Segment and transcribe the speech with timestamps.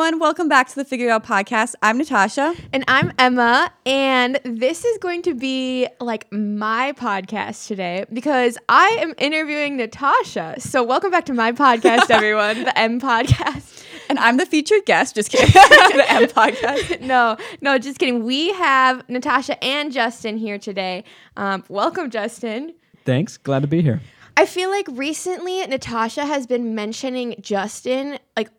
[0.00, 0.18] everyone.
[0.18, 1.74] Welcome back to the Figure Out podcast.
[1.82, 2.54] I'm Natasha.
[2.72, 8.96] And I'm Emma, and this is going to be like my podcast today because I
[9.00, 10.54] am interviewing Natasha.
[10.58, 13.84] So, welcome back to my podcast, everyone, the M podcast.
[14.08, 15.16] And I'm the featured guest.
[15.16, 15.50] Just kidding.
[15.52, 17.02] the M podcast.
[17.02, 18.24] No, no, just kidding.
[18.24, 21.04] We have Natasha and Justin here today.
[21.36, 22.72] Um, welcome, Justin.
[23.04, 23.36] Thanks.
[23.36, 24.00] Glad to be here.
[24.36, 28.54] I feel like recently Natasha has been mentioning Justin like f-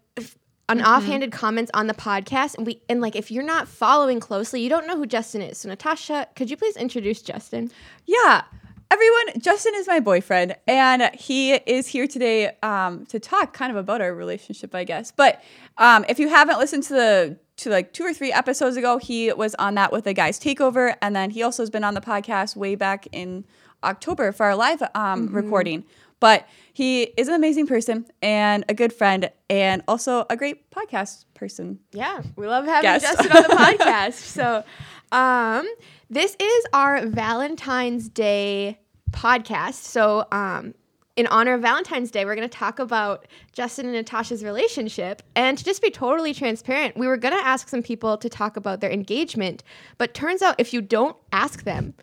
[0.72, 0.88] on Mm-hmm.
[0.88, 4.70] offhanded comments on the podcast and we and like if you're not following closely, you
[4.70, 5.58] don't know who Justin is.
[5.60, 7.72] So Natasha, could you please introduce Justin?
[8.06, 8.44] Yeah.
[8.90, 13.78] Everyone, Justin is my boyfriend, and he is here today um, to talk kind of
[13.78, 15.14] about our relationship, I guess.
[15.14, 15.42] But
[15.78, 19.32] um, if you haven't listened to the to like two or three episodes ago, he
[19.32, 22.02] was on that with the guys takeover, and then he also has been on the
[22.02, 23.46] podcast way back in
[23.82, 25.86] October for our live um, recording.
[26.20, 31.26] But he is an amazing person and a good friend, and also a great podcast
[31.34, 31.80] person.
[31.92, 33.06] Yeah, we love having Guest.
[33.06, 34.14] Justin on the podcast.
[34.14, 34.64] So,
[35.12, 35.68] um,
[36.10, 38.80] this is our Valentine's Day
[39.12, 39.74] podcast.
[39.74, 40.74] So, um,
[41.18, 45.22] in honor of Valentine's Day, we're going to talk about Justin and Natasha's relationship.
[45.36, 48.56] And to just be totally transparent, we were going to ask some people to talk
[48.56, 49.64] about their engagement,
[49.98, 51.94] but turns out if you don't ask them,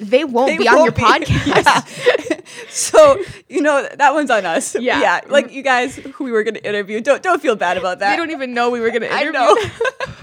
[0.00, 1.02] they won't They be on won't your be.
[1.26, 2.30] podcast.
[2.30, 2.40] Yeah.
[2.68, 4.74] so you know that one's on us.
[4.74, 5.00] Yeah.
[5.00, 5.20] yeah.
[5.28, 8.10] Like you guys who we were going to interview, don't don't feel bad about that.
[8.10, 9.32] They don't even know we were going to I interview.
[9.40, 9.56] know.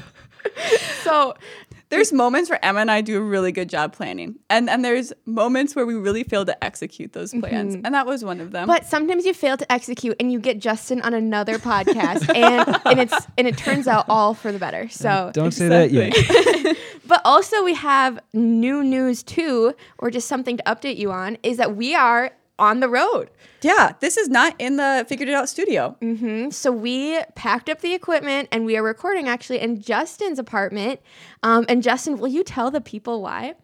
[1.03, 1.35] so,
[1.89, 5.13] there's moments where Emma and I do a really good job planning, and and there's
[5.25, 8.67] moments where we really fail to execute those plans, and that was one of them.
[8.67, 8.77] Mm-hmm.
[8.77, 12.99] But sometimes you fail to execute and you get Justin on another podcast and and
[12.99, 14.89] it's and it turns out all for the better.
[14.89, 16.77] So Don't say that yet.
[17.07, 21.57] but also we have new news too or just something to update you on is
[21.57, 23.29] that we are on the road.
[23.61, 25.95] yeah, this is not in the figured it out studio.
[26.01, 26.51] Mm-hmm.
[26.51, 31.01] So we packed up the equipment and we are recording actually in Justin's apartment.
[31.43, 33.55] Um, and Justin, will you tell the people why?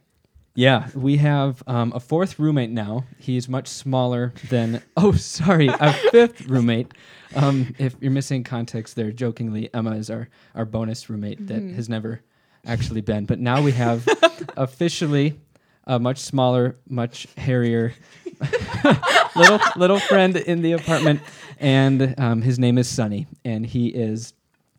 [0.54, 3.06] Yeah, we have um, a fourth roommate now.
[3.18, 4.82] He's much smaller than.
[4.98, 6.92] Oh, sorry, a fifth roommate.
[7.36, 11.88] Um, if you're missing context there, jokingly, Emma is our our bonus roommate that has
[11.88, 12.22] never
[12.66, 13.26] actually been.
[13.26, 14.08] But now we have
[14.58, 15.40] officially
[15.86, 17.94] a much smaller, much hairier
[19.36, 21.22] little little friend in the apartment,
[21.60, 24.34] and um, his name is Sunny, and he is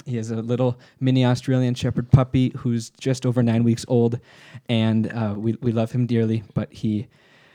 [0.05, 4.19] he is a little mini Australian Shepherd puppy who's just over nine weeks old,
[4.69, 7.09] and uh, we we love him dearly, but he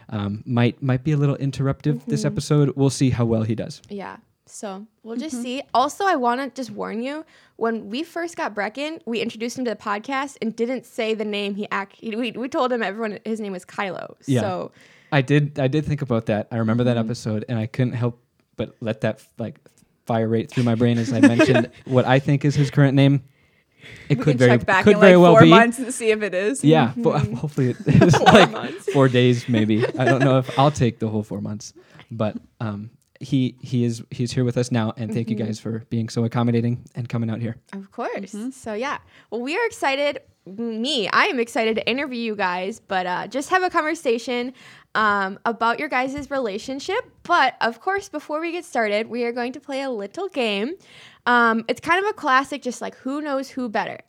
[0.09, 2.73] um, might might be a little interruptive this episode.
[2.75, 3.81] We'll see how well he does.
[3.89, 4.17] Yeah.
[4.49, 5.61] So we'll just see.
[5.73, 7.25] Also, I want to just warn you
[7.57, 11.25] when we first got Brecken, we introduced him to the podcast and didn't say the
[11.25, 11.99] name he act.
[12.01, 14.15] We, we told him everyone his name was Kylo.
[14.25, 14.41] Yeah.
[14.41, 14.71] So
[15.11, 16.47] I did I did think about that.
[16.51, 18.21] I remember that episode, and I couldn't help
[18.55, 19.59] but let that like
[20.05, 23.23] fire rate through my brain as I mentioned what I think is his current name.
[24.09, 25.49] It We could can very check back could in very like well four be.
[25.49, 26.63] months and see if it is.
[26.63, 28.49] Yeah, fo- hopefully it is like
[28.93, 29.85] four days, maybe.
[29.97, 31.73] I don't know if I'll take the whole four months,
[32.11, 32.89] but um,
[33.21, 36.25] he he is he's here with us now, and thank you guys for being so
[36.25, 37.55] accommodating and coming out here.
[37.73, 38.35] Of course.
[38.51, 38.97] So yeah.
[39.29, 40.19] Well, we are excited.
[40.45, 44.53] Me, I am excited to interview you guys, but uh, just have a conversation
[44.97, 47.09] um, about your guys' relationship.
[47.23, 50.73] But of course, before we get started, we are going to play a little game.
[51.27, 53.99] Um, it's kind of a classic, just like who knows who better.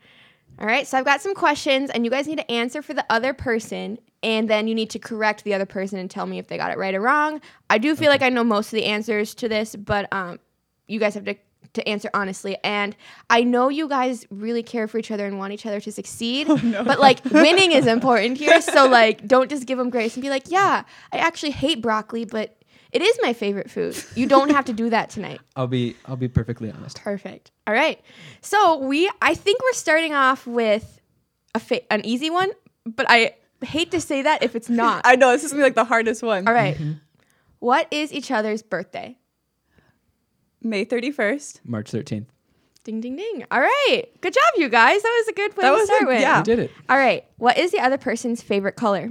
[0.59, 0.87] All right.
[0.87, 3.99] So I've got some questions, and you guys need to answer for the other person,
[4.23, 6.73] and then you need to correct the other person and tell me if they got
[6.73, 7.43] it right or wrong.
[7.69, 10.41] I do feel like I know most of the answers to this, but um,
[10.87, 11.37] you guys have to
[11.75, 12.57] to answer honestly.
[12.65, 12.97] And
[13.31, 16.47] I know you guys really care for each other and want each other to succeed,
[16.51, 18.61] oh, but like winning is important here.
[18.69, 22.25] So like, don't just give them grace and be like, yeah, I actually hate broccoli,
[22.25, 22.59] but
[22.93, 23.97] it is my favorite food.
[24.15, 25.41] You don't have to do that tonight.
[25.57, 27.01] I'll be I'll be perfectly honest.
[27.01, 27.51] Perfect.
[27.67, 28.01] All right.
[28.41, 31.01] So we, I think we're starting off with
[31.55, 32.51] a fa- an easy one,
[32.87, 35.03] but I hate to say that if it's not.
[35.05, 36.49] I know this is gonna be like the hardest one.
[36.49, 36.77] All right.
[36.77, 36.93] Mm-hmm.
[37.59, 39.18] What is each other's birthday?
[40.63, 41.61] May thirty first.
[41.65, 42.29] March thirteenth.
[42.85, 43.45] Ding ding ding.
[43.51, 44.05] All right.
[44.21, 45.03] Good job, you guys.
[45.03, 46.21] That was a good place That to was start a- with.
[46.21, 46.39] yeah.
[46.39, 46.71] We did it.
[46.89, 47.25] All right.
[47.37, 49.11] What is the other person's favorite color?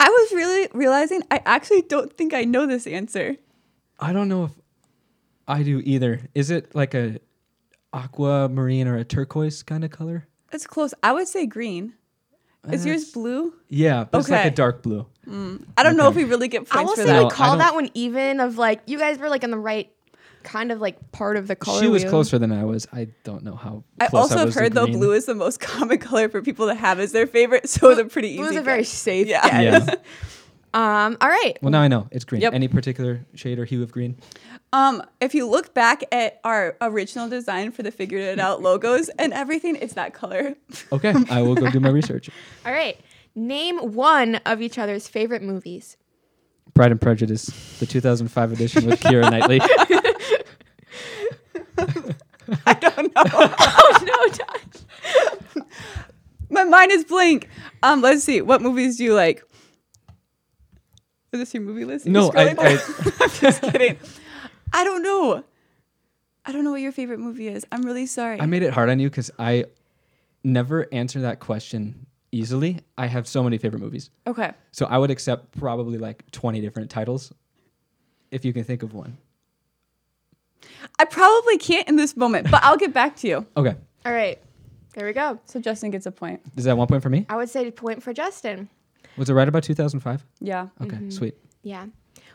[0.00, 3.36] I was really realizing I actually don't think I know this answer.
[4.00, 4.50] I don't know if
[5.46, 6.20] I do either.
[6.34, 7.18] Is it like a
[7.92, 10.26] aquamarine or a turquoise kind of color?
[10.52, 10.92] It's close.
[11.02, 11.94] I would say green.
[12.70, 13.54] Is yours blue?
[13.68, 14.48] Yeah, but it's like Okay.
[14.48, 15.06] a dark blue.
[15.28, 17.12] I don't know if we really get I will for say that.
[17.12, 19.58] No, we call don't- that one even of like you guys were like in the
[19.58, 19.90] right
[20.42, 21.80] kind of like part of the color.
[21.80, 22.10] she was wheel.
[22.10, 22.88] closer than I was.
[22.92, 23.84] I don't know how.
[24.00, 26.66] I close also have was heard though blue is the most common color for people
[26.66, 28.38] to have as their favorite, so it's a pretty easy.
[28.38, 29.48] Blue is a very safe Yeah.
[29.62, 29.86] guess.
[29.88, 29.94] Yeah.
[30.74, 31.18] Um.
[31.20, 31.58] All right.
[31.60, 32.40] Well, now I know it's green.
[32.40, 32.54] Yep.
[32.54, 34.16] Any particular shade or hue of green?
[34.72, 39.10] Um, if you look back at our original design for the Figured It Out logos
[39.18, 40.54] and everything, it's that color.
[40.90, 42.30] Okay, I will go do my research.
[42.64, 42.98] All right.
[43.34, 45.96] Name one of each other's favorite movies.
[46.74, 47.46] Pride and Prejudice,
[47.78, 49.60] the 2005 edition with Keira Knightley.
[52.66, 53.22] I don't know.
[53.32, 55.64] oh no, Josh.
[56.50, 57.48] My mind is blank.
[57.82, 58.42] Um, let's see.
[58.42, 59.42] What movies do you like?
[61.32, 62.06] Is this your movie list?
[62.06, 62.58] Are you No, I, scrolling?
[63.20, 63.96] I I'm just kidding.
[64.72, 65.44] I don't know.
[66.44, 67.64] I don't know what your favorite movie is.
[67.72, 68.40] I'm really sorry.
[68.40, 69.64] I made it hard on you because I
[70.44, 72.80] never answer that question easily.
[72.98, 74.10] I have so many favorite movies.
[74.26, 74.52] okay.
[74.72, 77.32] So I would accept probably like 20 different titles
[78.30, 79.18] if you can think of one.
[80.98, 83.46] I probably can't in this moment, but I'll get back to you.
[83.56, 83.76] Okay.
[84.04, 84.40] All right.
[84.94, 85.38] There we go.
[85.44, 86.40] So Justin gets a point.
[86.56, 87.24] Is that one point for me?
[87.28, 88.68] I would say point for Justin.
[89.16, 90.24] Was it right about 2005?
[90.40, 90.68] Yeah.
[90.80, 91.10] Okay, mm-hmm.
[91.10, 91.36] sweet.
[91.62, 91.86] Yeah.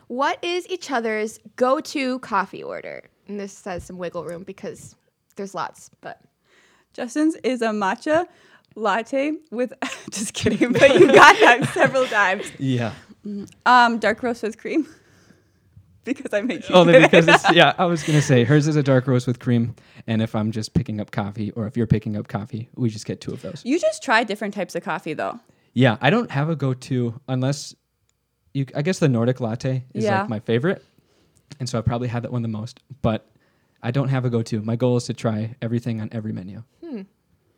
[0.06, 3.04] What is each other's go to coffee order?
[3.26, 4.96] And this has some wiggle room because
[5.36, 6.22] there's lots, but
[6.94, 8.26] Justin's is a matcha
[8.78, 9.72] latte with
[10.10, 12.50] just kidding, but you got that several times.
[12.58, 12.92] Yeah.
[13.66, 14.86] Um, dark roast with cream.
[16.04, 18.76] because I make you Only because it's, yeah, I was going to say hers is
[18.76, 19.74] a dark roast with cream.
[20.06, 23.04] And if I'm just picking up coffee or if you're picking up coffee, we just
[23.04, 23.62] get two of those.
[23.64, 25.38] You just try different types of coffee though.
[25.74, 27.74] Yeah, I don't have a go to unless
[28.54, 30.20] you, I guess the Nordic latte is Yeah.
[30.20, 30.82] like my favorite.
[31.60, 32.80] And so I probably had that one the most.
[33.02, 33.28] But
[33.82, 34.62] I don't have a go to.
[34.62, 36.62] My goal is to try everything on every menu.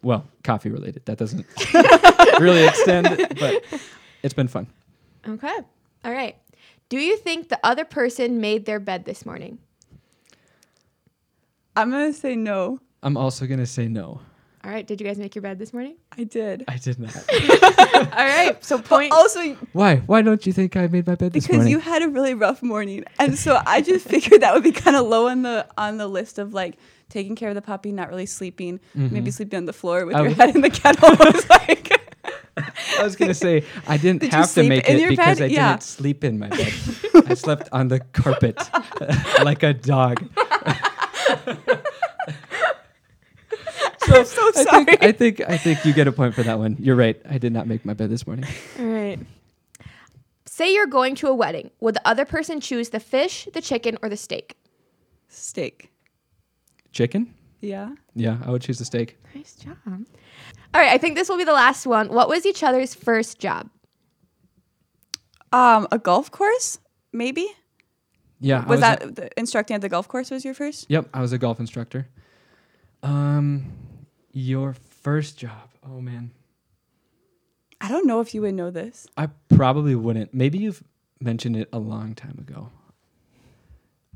[0.02, 1.04] Well, coffee related.
[1.06, 1.46] That doesn't
[2.40, 3.08] really extend,
[3.38, 3.62] but
[4.22, 4.66] it's been fun.
[5.28, 5.58] okay.
[6.04, 6.36] All right.
[6.88, 9.58] Do you think the other person made their bed this morning?
[11.76, 12.80] I'm gonna say no.
[13.02, 14.20] I'm also going to say no.
[14.62, 14.86] All right.
[14.86, 15.96] Did you guys make your bed this morning?
[16.18, 16.64] I did.
[16.68, 17.16] I did not.
[17.94, 18.62] All right.
[18.62, 19.12] So But point.
[19.12, 19.96] also Why?
[19.96, 21.72] Why don't you think I made my bed this because morning?
[21.72, 24.96] you had a really rough morning, and so I just figured that would be kind
[24.96, 26.76] of low on the on the list of like
[27.08, 29.12] taking care of the puppy, not really sleeping, mm-hmm.
[29.14, 31.08] maybe sleeping on the floor with I your was- head in the kettle.
[31.20, 32.00] I was like,
[32.98, 35.50] I was gonna say I didn't Did have to make it because bed?
[35.50, 35.70] I Yeah.
[35.72, 36.72] didn't sleep in my bed.
[37.26, 38.58] I slept on the carpet
[39.42, 40.22] like a dog.
[44.12, 44.24] I'm
[44.54, 46.76] so I think, I think I think you get a point for that one.
[46.78, 47.20] You're right.
[47.28, 48.46] I did not make my bed this morning.
[48.78, 49.18] All right.
[50.46, 51.70] Say you're going to a wedding.
[51.80, 54.56] Would the other person choose the fish, the chicken, or the steak?
[55.28, 55.90] Steak.
[56.92, 57.34] Chicken?
[57.60, 57.94] Yeah.
[58.14, 59.16] Yeah, I would choose the steak.
[59.34, 59.76] Nice job.
[59.86, 60.90] All right.
[60.90, 62.08] I think this will be the last one.
[62.08, 63.70] What was each other's first job?
[65.52, 66.78] Um, a golf course,
[67.12, 67.46] maybe.
[68.40, 70.30] Yeah, I Was, a- that the instructing at the golf course?
[70.30, 70.86] Was your first?
[70.88, 72.08] Yep, I was a golf instructor.
[73.02, 73.72] Um,
[74.32, 75.70] your first job.
[75.86, 76.30] Oh man,
[77.80, 79.06] I don't know if you would know this.
[79.16, 80.34] I probably wouldn't.
[80.34, 80.82] Maybe you've
[81.20, 82.70] mentioned it a long time ago.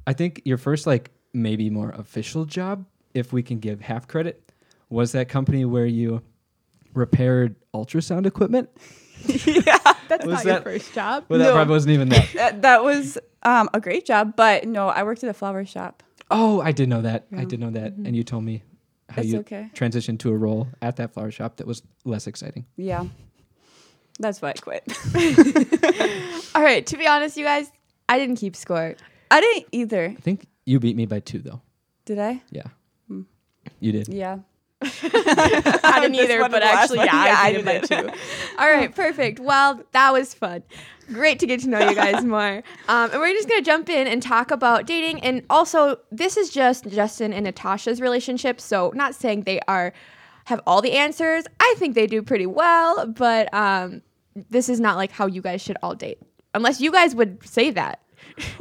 [0.07, 2.85] I think your first, like, maybe more official job,
[3.15, 4.53] if we can give half credit,
[4.91, 6.23] was that company where you
[6.93, 8.69] repaired ultrasound equipment.
[9.27, 9.79] yeah,
[10.09, 11.25] That's Was not your first job.
[11.29, 11.53] Well, that No.
[11.55, 12.29] probably wasn't even that.
[12.35, 16.03] that, that was um, a great job, but no, I worked at a flower shop.
[16.31, 17.27] Oh, I did know that.
[17.37, 18.63] I did know that, and you told me
[19.15, 19.71] how It's you okay.
[19.75, 22.67] transitioned to a role at that flower shop that was less exciting.
[22.77, 23.05] Yeah,
[24.19, 24.83] that's why I quit.
[26.55, 26.85] All right.
[26.87, 27.71] To be honest, you guys,
[28.09, 28.95] I didn't keep score.
[29.31, 30.07] I didn't either.
[30.17, 31.61] I think you beat me by two, though.
[32.05, 32.43] Did I?
[32.51, 32.67] Yeah,
[33.09, 33.23] Hmm.
[33.81, 34.09] you did.
[34.09, 34.39] Yeah.
[35.85, 38.11] I didn't either, but was the last actually, yeah, Yeah, I I did it two.
[38.59, 39.41] All right, perfect.
[39.41, 40.63] Well, that was fun.
[41.09, 42.63] Great to get to know you guys more.
[42.89, 45.21] Um, and we're just gonna jump in and talk about dating.
[45.21, 48.61] And also, this is just Justin and Natasha's relationship.
[48.61, 49.93] So, not saying they are
[50.47, 51.45] have all the answers.
[51.61, 54.03] I think they do pretty well, but um,
[54.51, 56.19] this is not like how you guys should all date,
[56.55, 58.01] unless you guys would say that.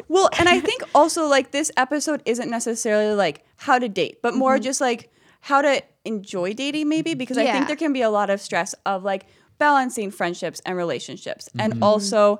[0.08, 4.36] Well, and I think also like this episode isn't necessarily like how to date, but
[4.36, 5.10] more just like
[5.47, 8.73] how to enjoy dating, maybe because I think there can be a lot of stress
[8.85, 9.25] of like
[9.59, 12.39] balancing friendships and relationships, and also,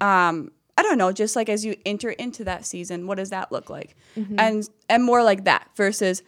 [0.00, 3.52] um, I don't know, just like as you enter into that season, what does that
[3.52, 6.22] look like, and and more like that versus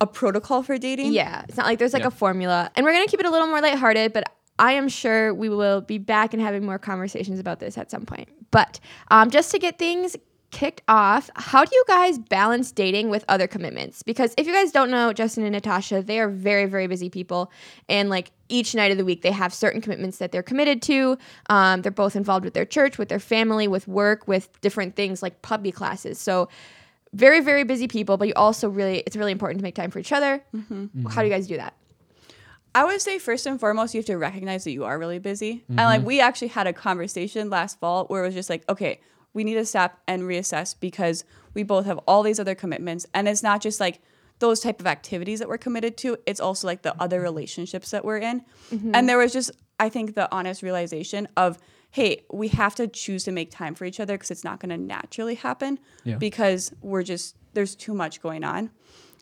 [0.00, 1.12] a protocol for dating.
[1.12, 2.08] Yeah, it's not like there's like Yeah.
[2.08, 2.70] a formula.
[2.74, 4.24] And we're going to keep it a little more lighthearted, but
[4.58, 8.04] I am sure we will be back and having more conversations about this at some
[8.06, 8.28] point.
[8.50, 8.80] But
[9.10, 10.16] um, just to get things
[10.50, 14.02] kicked off, how do you guys balance dating with other commitments?
[14.02, 17.52] Because if you guys don't know Justin and Natasha, they are very, very busy people.
[17.88, 21.18] And like each night of the week, they have certain commitments that they're committed to.
[21.50, 25.22] Um, they're both involved with their church, with their family, with work, with different things
[25.22, 26.18] like puppy classes.
[26.18, 26.48] So,
[27.14, 29.98] very, very busy people, but you also really, it's really important to make time for
[29.98, 30.42] each other.
[31.10, 31.74] How do you guys do that?
[32.74, 35.64] I would say first and foremost, you have to recognize that you are really busy.
[35.70, 39.00] And like we actually had a conversation last fall where it was just like, okay,
[39.38, 41.22] we need to stop and reassess because
[41.54, 43.06] we both have all these other commitments.
[43.14, 44.00] And it's not just like
[44.40, 48.04] those type of activities that we're committed to it's also like the other relationships that
[48.04, 48.40] we're in.
[48.72, 48.94] Mm-hmm.
[48.94, 51.56] And there was just i think the honest realization of
[51.92, 54.70] hey we have to choose to make time for each other because it's not going
[54.70, 56.16] to naturally happen Yeah.
[56.16, 58.70] because we're just there's too much going on.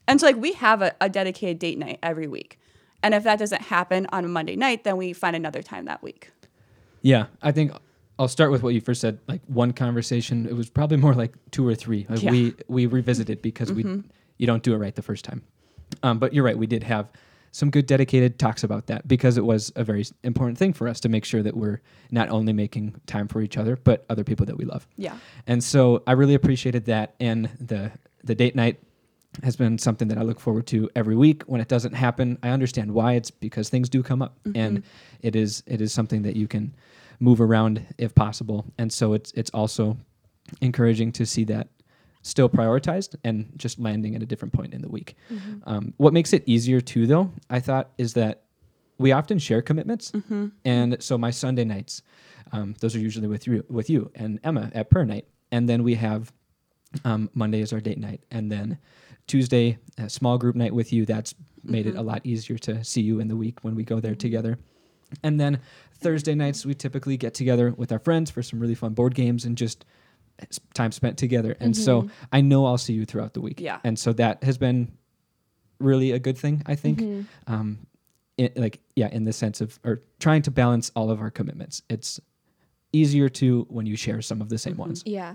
[0.08, 2.58] And so like we have a, a dedicated date night every week.
[3.02, 6.02] And if that doesn't happen on a monday night then we find another time that
[6.02, 6.30] week.
[7.02, 7.68] Yeah, I think
[8.18, 9.18] I'll start with what you first said.
[9.28, 12.06] Like one conversation, it was probably more like two or three.
[12.08, 12.30] Like Yeah.
[12.30, 13.82] We we revisited because we
[14.38, 15.42] you don't do it right the first time.
[16.02, 17.10] Um, but you're right, we did have
[17.52, 21.00] some good dedicated talks about that because it was a very important thing for us
[21.00, 21.80] to make sure that we're
[22.10, 24.86] not only making time for each other but other people that we love.
[24.96, 27.14] yeah And so I really appreciated that.
[27.18, 27.92] And the
[28.24, 28.80] the date night
[29.42, 31.44] has been something that I look forward to every week.
[31.44, 33.12] When it doesn't happen, I understand why.
[33.14, 34.82] It's because things do come up, and
[35.22, 36.74] it is it is something that you can
[37.20, 38.66] move around if possible.
[38.78, 39.96] And so it's it's also
[40.60, 41.68] encouraging to see that
[42.22, 45.14] still prioritized and just landing at a different point in the week.
[45.64, 48.42] Um, what makes it easier too, though, I thought, is that
[48.98, 50.10] we often share commitments,
[50.64, 52.02] and so my Sunday nights,
[52.52, 55.82] um, those are usually with you, with you and Emma at prayer night, and then
[55.84, 56.32] we have
[57.04, 58.78] um, Monday is our date night, and then
[59.26, 61.04] Tuesday a small group night with you.
[61.06, 64.00] That's made it a lot easier to see you in the week when we go
[64.00, 64.58] there together.
[65.22, 65.60] And then
[65.94, 69.44] Thursday nights we typically get together with our friends for some really fun board games
[69.44, 69.84] and just
[70.74, 71.56] time spent together.
[71.60, 73.60] And so I know I'll see you throughout the week.
[73.60, 73.78] Yeah.
[73.84, 74.92] And so that has been
[75.78, 77.26] really a good thing, I think.
[77.46, 77.86] Um,
[78.36, 81.82] it, like yeah, in the sense of or trying to balance all of our commitments.
[81.88, 82.20] It's
[82.96, 84.82] easier to when you share some of the same mm-hmm.
[84.82, 85.02] ones.
[85.06, 85.34] Yeah.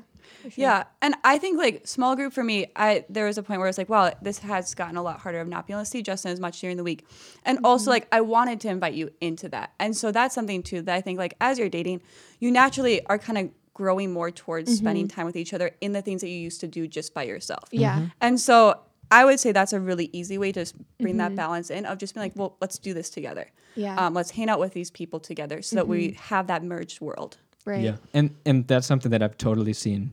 [0.56, 3.70] Yeah, and I think like small group for me, I there was a point where
[3.70, 6.02] it's like, wow, this has gotten a lot harder of not being able to see
[6.02, 7.06] Justin as much during the week,
[7.44, 7.92] and also mm-hmm.
[7.92, 11.02] like I wanted to invite you into that, and so that's something too that I
[11.02, 12.02] think like as you're dating,
[12.40, 14.78] you naturally are kind of growing more towards mm-hmm.
[14.78, 17.24] spending time with each other in the things that you used to do just by
[17.24, 17.70] yourself.
[17.72, 18.08] Yeah.
[18.20, 21.70] And so I would say that's a really easy way to s- bring that balance
[21.70, 23.50] in of just being like, well, let's do this together.
[23.76, 23.96] Yeah.
[23.96, 27.38] Um, let's hang out with these people together so that we have that merged world.
[27.66, 27.82] Right.
[27.82, 30.12] Yeah, and and that's something that I've totally seen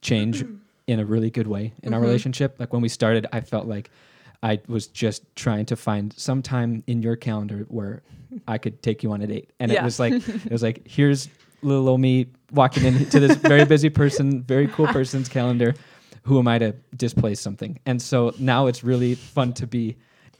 [0.00, 0.56] change mm-hmm.
[0.86, 2.06] in a really good way in our mm-hmm.
[2.06, 2.56] relationship.
[2.58, 3.90] Like when we started, I felt like
[4.42, 8.02] I was just trying to find some time in your calendar where
[8.46, 9.84] I could take you on a date, and it Yeah.
[9.84, 11.28] was like it was like here's
[11.62, 15.74] little old me walking into this very busy person, very cool person's calendar.
[16.24, 17.78] Who am I to displace something?
[17.86, 19.96] And so now it's really fun to be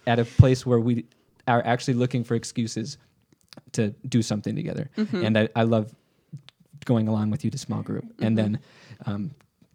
[0.07, 1.07] at a place where we
[1.49, 2.99] are actually looking for excuses
[3.73, 4.90] to do something together.
[4.97, 5.25] Mm-hmm.
[5.25, 5.95] And I, I love
[6.84, 8.52] going along with you to small group and mm-hmm.
[8.52, 8.60] then
[9.06, 9.30] um,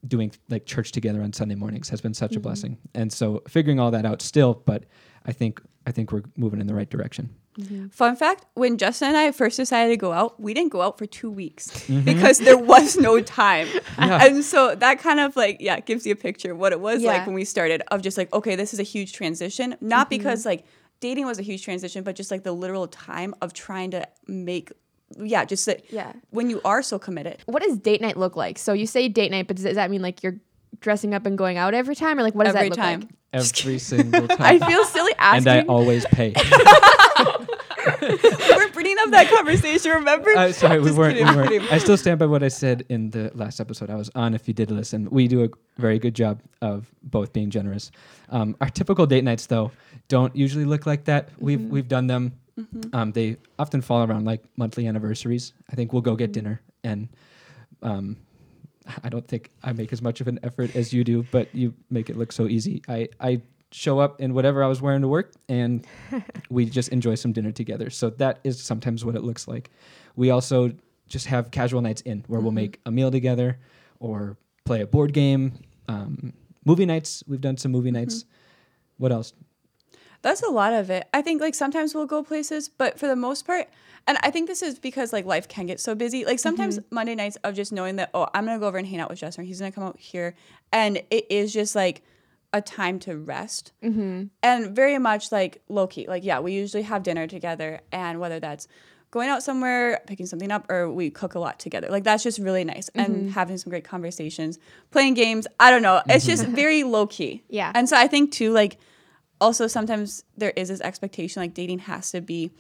[0.08, 2.44] doing like church together on Sunday mornings has been such a mm-hmm.
[2.44, 2.78] blessing.
[2.94, 4.86] And so figuring all that out still, but
[5.26, 7.36] I think I think we're moving in the right direction.
[7.60, 7.88] Mm-hmm.
[7.88, 10.98] Fun fact: When Justin and I first decided to go out, we didn't go out
[10.98, 14.26] for two weeks because there was no time, Yeah.
[14.26, 17.02] and so that kind of like yeah gives you a picture of what it was
[17.02, 17.82] like when we started.
[17.92, 20.66] Of just like okay, this is a huge transition, not because like
[21.00, 24.72] dating was a huge transition, but just like the literal time of trying to make
[25.18, 26.14] yeah just that Yeah.
[26.32, 27.38] when you are so committed.
[27.46, 28.58] What does date night look like?
[28.58, 30.38] So you say date night, but does that mean like you're
[30.82, 33.00] dressing up and going out every time, or like what does Every that look time.
[33.02, 33.10] like?
[33.34, 34.38] Every single time.
[34.40, 35.48] I feel silly asking.
[35.50, 35.70] and.
[35.70, 36.34] I always pay.
[38.02, 39.92] We're bringing up that conversation.
[39.92, 40.32] Remember?
[40.36, 41.14] Uh, sorry, we weren't.
[41.14, 41.50] kidding, we I'm weren't.
[41.50, 41.68] kidding.
[41.70, 44.34] I still stand by what I said in the last episode I was on.
[44.34, 47.92] If you did listen, we do a very good job of both being generous.
[48.30, 49.72] Um, our typical date nights, though,
[50.08, 51.30] don't usually look like that.
[51.38, 51.70] We've Mm-hmm.
[51.70, 52.34] we've done them.
[52.94, 55.54] Um, they often fall around like monthly anniversaries.
[55.70, 56.18] I think we'll go Mm-hmm.
[56.18, 57.10] get dinner, and
[57.82, 58.18] um,
[59.04, 61.74] I don't think I make as much of an effort as you do, but you
[61.90, 62.82] make it look so easy.
[62.88, 65.86] I I show up in whatever I was wearing to work, and
[66.50, 67.90] we just enjoy some dinner together.
[67.90, 69.70] So that is sometimes what it looks like.
[70.16, 70.72] We also
[71.08, 73.60] just have casual nights in where we'll make a meal together
[74.00, 75.54] or play a board game.
[75.90, 76.32] Um,
[76.64, 78.24] movie nights, we've done some movie nights.
[78.98, 79.34] What else?
[80.26, 81.08] That's a lot of it.
[81.14, 83.68] I think like sometimes we'll go places, but for the most part,
[84.08, 86.26] and I think this is because like life can get so busy.
[86.26, 89.00] Like sometimes Monday nights of just knowing that oh I'm gonna go over and hang
[89.00, 90.34] out with Justin, or he's gonna come out here,
[90.72, 92.02] and it is just like
[92.54, 94.24] a time to rest, mm-hmm.
[94.42, 96.08] and very much like low key.
[96.08, 98.68] Like yeah, we usually have dinner together, and whether that's
[99.12, 101.88] going out somewhere, picking something up, or we cook a lot together.
[101.92, 104.58] Like that's just really nice, and having some great conversations,
[104.90, 105.46] playing games.
[105.60, 107.44] I don't know, it's just very low key.
[107.48, 107.72] Yeah.
[107.76, 108.80] and so I think too like
[109.42, 112.52] also sometimes there is this expectation like dating has to be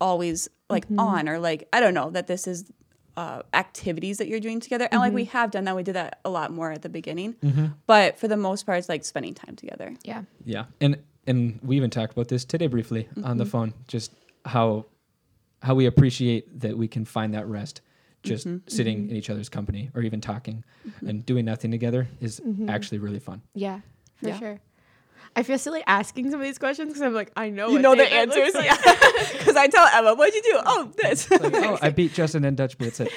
[0.00, 1.00] always like mm-hmm.
[1.00, 2.70] on or like I don't know that this is
[3.16, 5.32] uh, activities that you're doing together and like we mm-hmm.
[5.32, 7.66] have done that we did that a lot more at the beginning mm-hmm.
[7.86, 10.22] but for the most part it's like spending time together Yeah.
[10.44, 13.74] Yeah, and and we even talked about this today briefly on the phone.
[13.86, 14.12] Just
[14.44, 14.86] how
[15.62, 17.80] how we appreciate that we can find that rest
[18.22, 18.68] just Mm-hmm.
[18.68, 20.64] sitting in each other's company or even talking
[21.06, 23.42] and doing nothing together is actually really fun.
[23.54, 23.80] Yeah,
[24.16, 24.38] for Yeah.
[24.38, 24.60] sure.
[25.36, 27.82] I feel silly asking some of these questions because I'm like, I know You what
[27.82, 28.66] know the answers, like.
[28.66, 28.76] yeah.
[29.38, 31.30] Because I tell Emma, "What'd you do?" Oh, this.
[31.30, 33.08] Like, oh, I beat Justin in Dutch Blitz at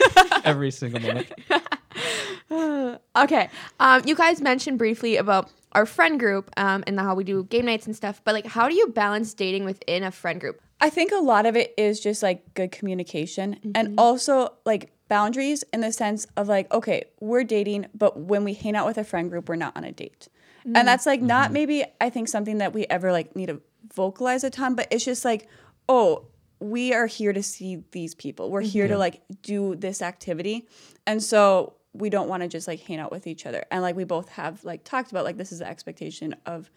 [0.46, 1.32] every single moment.
[3.15, 3.50] okay.
[3.80, 7.65] Um, you guys mentioned briefly about our friend group um, and how we do game
[7.65, 10.62] nights and stuff, but like, how do you balance dating within a friend group?
[10.80, 15.63] I think a lot of it is just like good communication and also like boundaries
[15.72, 19.03] in the sense of like, okay, we're dating, but when we hang out with a
[19.03, 20.27] friend group, we're not on a date.
[20.65, 20.86] And mm.
[20.86, 21.53] that's like not mm-hmm.
[21.53, 23.62] maybe I think something that we ever like need to
[23.94, 25.48] vocalize a ton, but it's just like,
[25.89, 26.25] oh,
[26.60, 28.51] we are here to see these people.
[28.51, 29.00] We're here to mm-hmm.
[29.00, 30.68] like do this activity.
[31.08, 33.65] And so we don't want to just like hang out with each other.
[33.72, 36.70] And like we both have like talked about like this is the expectation of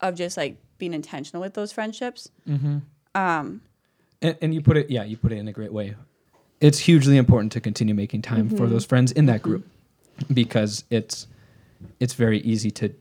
[0.00, 2.30] of just like being intentional with those friendships.
[2.48, 2.78] Mm-hmm.
[3.14, 3.60] Um
[4.22, 5.94] And, and you put it, yeah, you put it in a great way.
[6.60, 9.64] It's hugely important to continue making time for those friends in that group
[10.32, 11.28] because it's
[12.00, 12.92] it's very easy to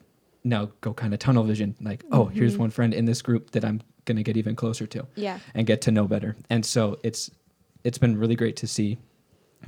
[0.47, 3.63] now go kind of tunnel vision, like, oh, here's one friend in this group that
[3.65, 5.05] I'm gonna get even closer to.
[5.15, 5.39] Yeah.
[5.53, 6.35] and get to know better.
[6.49, 7.29] And so it's
[7.83, 8.97] it's been really great to see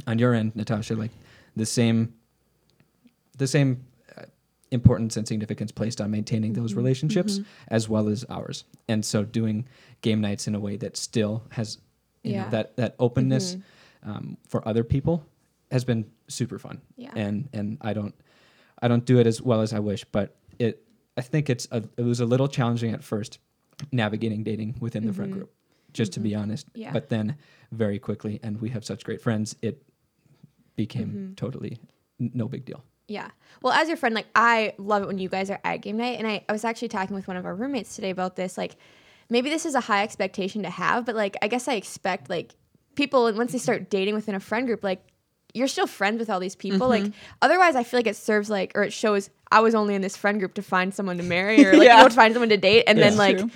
[0.07, 1.11] on your end, Natasha, like
[1.55, 2.13] the same
[3.37, 3.85] the same
[4.17, 4.23] uh,
[4.71, 8.65] importance and significance placed on maintaining those relationships as well as ours.
[8.87, 9.65] And so doing
[10.01, 11.77] game nights in a way that still has
[12.23, 12.43] you Yeah.
[12.43, 13.57] know that that openness
[14.03, 15.25] um, for other people
[15.71, 16.81] has been super fun.
[16.97, 17.11] Yeah.
[17.15, 18.15] And and I don't
[18.81, 20.83] I don't do it as well as I wish, but it
[21.17, 23.39] I think it's a, it was a little challenging at first
[23.91, 25.39] navigating dating within the friend mm-hmm.
[25.39, 25.53] group,
[25.91, 26.41] just to be mm-hmm.
[26.41, 26.67] honest.
[26.75, 26.93] Yeah.
[26.93, 27.37] But then
[27.71, 29.81] very quickly, and we have such great friends, it
[30.75, 31.33] became mm-hmm.
[31.33, 31.79] totally
[32.21, 32.83] n- no big deal.
[33.07, 33.29] Yeah.
[33.61, 36.19] Well, as your friend, like I love it when you guys are at game night.
[36.19, 38.57] And I, I was actually talking with one of our roommates today about this.
[38.57, 38.75] Like,
[39.29, 42.53] maybe this is a high expectation to have, but like, I guess I expect like
[42.95, 45.03] people, once they start dating within a friend group, like,
[45.55, 46.87] you're still friends with all these people.
[46.87, 47.11] Like,
[47.41, 50.15] otherwise, I feel like it serves like, or it shows I was only in this
[50.15, 51.97] friend group to find someone to marry or like, Yeah.
[51.97, 52.83] you know, to find someone to date.
[52.87, 53.49] And then like, True.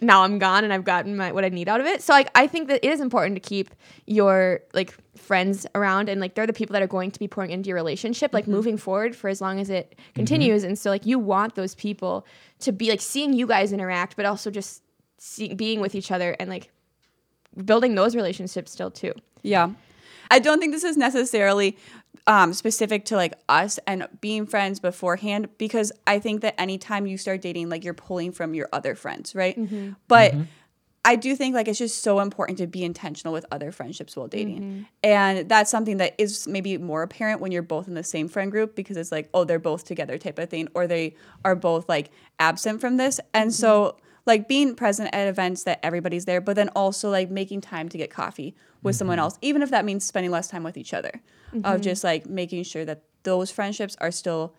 [0.00, 2.02] now I'm gone and I've gotten my what I need out of it.
[2.02, 3.70] So like I think that it is important to keep
[4.06, 7.50] your like friends around and like they're the people that are going to be pouring
[7.50, 8.52] into your relationship like mm-hmm.
[8.52, 10.12] moving forward for as long as it mm-hmm.
[10.14, 10.64] continues.
[10.64, 12.26] And so like you want those people
[12.60, 14.82] to be like seeing you guys interact, but also just
[15.18, 16.70] see, being with each other and like
[17.64, 19.12] building those relationships still too.
[19.42, 19.70] Yeah.
[20.30, 21.76] I don't think this is necessarily
[22.26, 27.18] um, specific to like us and being friends beforehand because I think that anytime you
[27.18, 29.58] start dating, like you're pulling from your other friends, right?
[29.58, 29.92] Mm-hmm.
[30.08, 30.42] But mm-hmm.
[31.04, 34.26] I do think like it's just so important to be intentional with other friendships while
[34.26, 34.60] dating.
[34.60, 34.82] Mm-hmm.
[35.04, 38.50] And that's something that is maybe more apparent when you're both in the same friend
[38.50, 41.88] group because it's like, oh, they're both together type of thing, or they are both
[41.88, 43.20] like absent from this.
[43.32, 47.60] And so like being present at events that everybody's there, but then also like making
[47.60, 50.76] time to get coffee with someone else, even if that means spending less time with
[50.76, 51.22] each other.
[51.64, 54.54] Of just like making sure that those friendships are still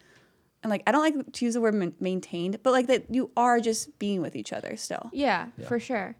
[0.63, 3.29] and like I don't like to use the word ma- maintained, but like that you
[3.37, 5.09] are just being with each other still.
[5.13, 6.15] Yeah, for sure.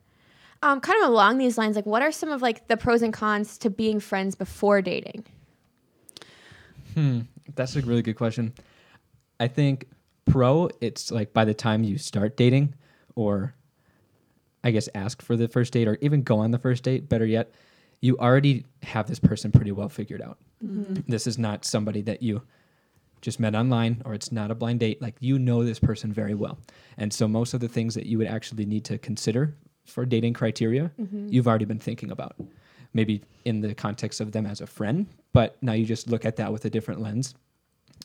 [0.62, 3.14] Um, kind of along these lines, like what are some of like the pros and
[3.14, 5.26] cons to being friends before dating?
[6.94, 7.22] Hmm,
[7.56, 8.54] that's a really good question.
[9.40, 9.88] I think
[10.26, 12.74] pro, it's like by the time you start dating,
[13.18, 13.56] or
[14.64, 17.10] I guess ask for the first date, or even go on the first date.
[17.10, 17.52] Better yet,
[18.02, 20.38] you already have this person pretty well figured out.
[20.64, 21.12] Mm-hmm.
[21.12, 22.42] This is not somebody that you
[23.22, 25.02] just met online, or it's not a blind date.
[25.02, 26.58] Like you know this person very well,
[26.98, 30.34] and so most of the things that you would actually need to consider for dating
[30.34, 31.28] criteria, mm-hmm.
[31.30, 32.36] you've already been thinking about.
[32.94, 36.38] Maybe in the context of them as a friend, but now you just look at
[36.38, 37.36] that with a different lens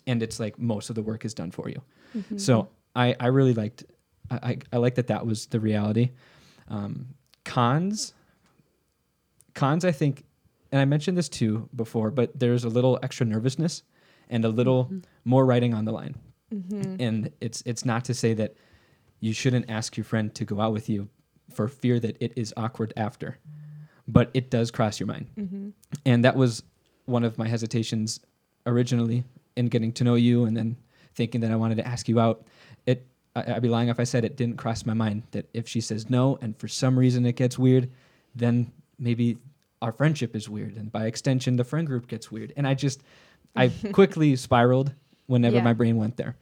[0.06, 1.80] and it's like most of the work is done for you.
[2.16, 2.38] Mm-hmm.
[2.38, 3.84] So I, I really liked
[4.36, 6.10] I, I, like that that was the reality.
[6.68, 7.08] Um,
[7.44, 8.14] cons
[9.54, 10.24] cons I think
[10.70, 13.82] and I mentioned this too before, but there's a little extra nervousness
[14.30, 15.00] and a little mm-hmm.
[15.24, 16.16] more writing on the line.
[16.52, 16.96] Mm-hmm.
[17.00, 18.56] And it's it's not to say that
[19.20, 21.08] you shouldn't ask your friend to go out with you
[21.52, 23.38] for fear that it is awkward after.
[24.08, 25.28] But it does cross your mind.
[25.38, 25.68] Mm-hmm.
[26.06, 26.62] And that was
[27.04, 28.20] one of my hesitations
[28.66, 29.24] originally
[29.56, 30.76] in getting to know you and then
[31.14, 32.46] thinking that I wanted to ask you out.
[33.34, 35.80] I, I'd be lying if I said it didn't cross my mind that if she
[35.80, 37.90] says no and for some reason it gets weird,
[38.34, 39.38] then maybe
[39.80, 42.52] our friendship is weird and by extension the friend group gets weird.
[42.56, 43.02] And I just
[43.56, 44.92] I quickly spiraled
[45.26, 45.62] whenever Yeah.
[45.62, 46.36] my brain went there.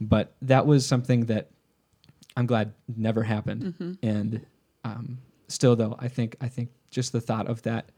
[0.00, 1.50] But that was something that
[2.36, 3.62] I'm glad never happened.
[3.62, 3.92] Mm-hmm.
[4.02, 4.46] And
[4.84, 7.90] um, still though, I think I think just the thought of that,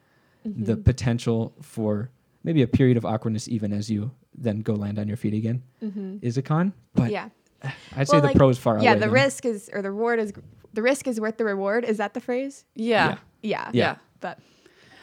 [0.47, 0.65] mm-hmm.
[0.65, 2.11] the potential for
[2.45, 5.63] maybe a period of awkwardness even as you then go land on your feet again
[5.83, 6.19] mm-hmm.
[6.23, 6.73] is a con.
[6.95, 7.29] But yeah.
[7.63, 9.15] I'd say Well, the like, pros far Yeah, outweigh the them.
[9.15, 10.33] risk is or the reward is
[10.73, 11.85] the risk is worth the reward.
[11.85, 12.65] Is that the phrase?
[12.75, 13.09] Yeah.
[13.09, 13.19] Yeah.
[13.43, 13.71] Yeah.
[13.73, 13.97] Yeah.
[14.21, 14.39] But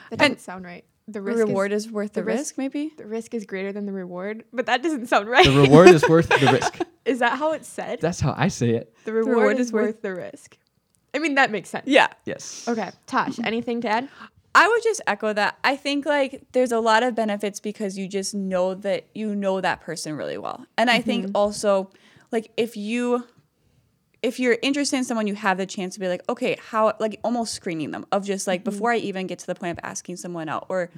[0.09, 0.85] that doesn't sound right.
[1.07, 2.91] the The reward is, is, worth the the, risk- risk, maybe.
[2.97, 5.45] the risk is greater than the reward, but that doesn't sound right.
[5.45, 6.79] The reward is worth the risk.
[7.05, 8.01] is that how it's said?
[8.01, 8.95] That's how I say it.
[9.05, 10.57] the reward, reward is is worth worth- the risk.
[11.13, 11.87] I mean, that makes sense.
[11.87, 12.07] Yeah.
[12.25, 12.67] Yes.
[12.67, 14.09] Okay, Tosh, anything to add?
[14.53, 15.57] I would just echo that.
[15.63, 19.59] I think like there's a lot of benefits because you just know that you know
[19.61, 20.65] that person really well.
[20.77, 21.35] And I think mm-hmm.
[21.35, 21.89] also
[22.35, 23.23] like if you
[24.21, 27.17] if you're interested in someone you have the chance to be like, okay, how like
[27.23, 29.05] almost screening them of just like before mm-hmm.
[29.05, 30.89] I even get to the point of asking someone out or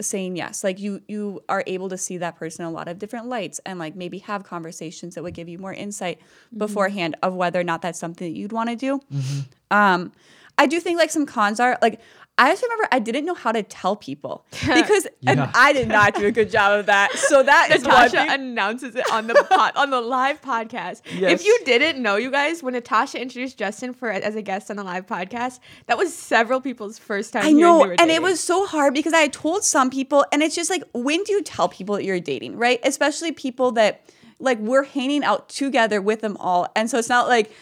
[0.00, 0.62] saying yes.
[0.62, 3.60] Like you you are able to see that person in a lot of different lights
[3.66, 6.58] and like maybe have conversations that would give you more insight mm-hmm.
[6.58, 9.00] beforehand of whether or not that's something that you'd want to do.
[9.12, 9.76] Mm-hmm.
[9.76, 10.12] Um,
[10.56, 12.00] I do think like some cons are like
[12.36, 16.16] I just remember I didn't know how to tell people because and I did not
[16.16, 17.12] do a good job of that.
[17.16, 18.30] So that is one Natasha thing.
[18.30, 21.02] announces it on the pod, on the live podcast.
[21.16, 21.40] Yes.
[21.40, 24.76] If you didn't know, you guys, when Natasha introduced Justin for as a guest on
[24.76, 27.42] the live podcast, that was several people's first time.
[27.42, 30.26] I hearing know, they were and it was so hard because I told some people,
[30.32, 32.80] and it's just like, when do you tell people that you're dating, right?
[32.82, 37.28] Especially people that like we're hanging out together with them all, and so it's not
[37.28, 37.52] like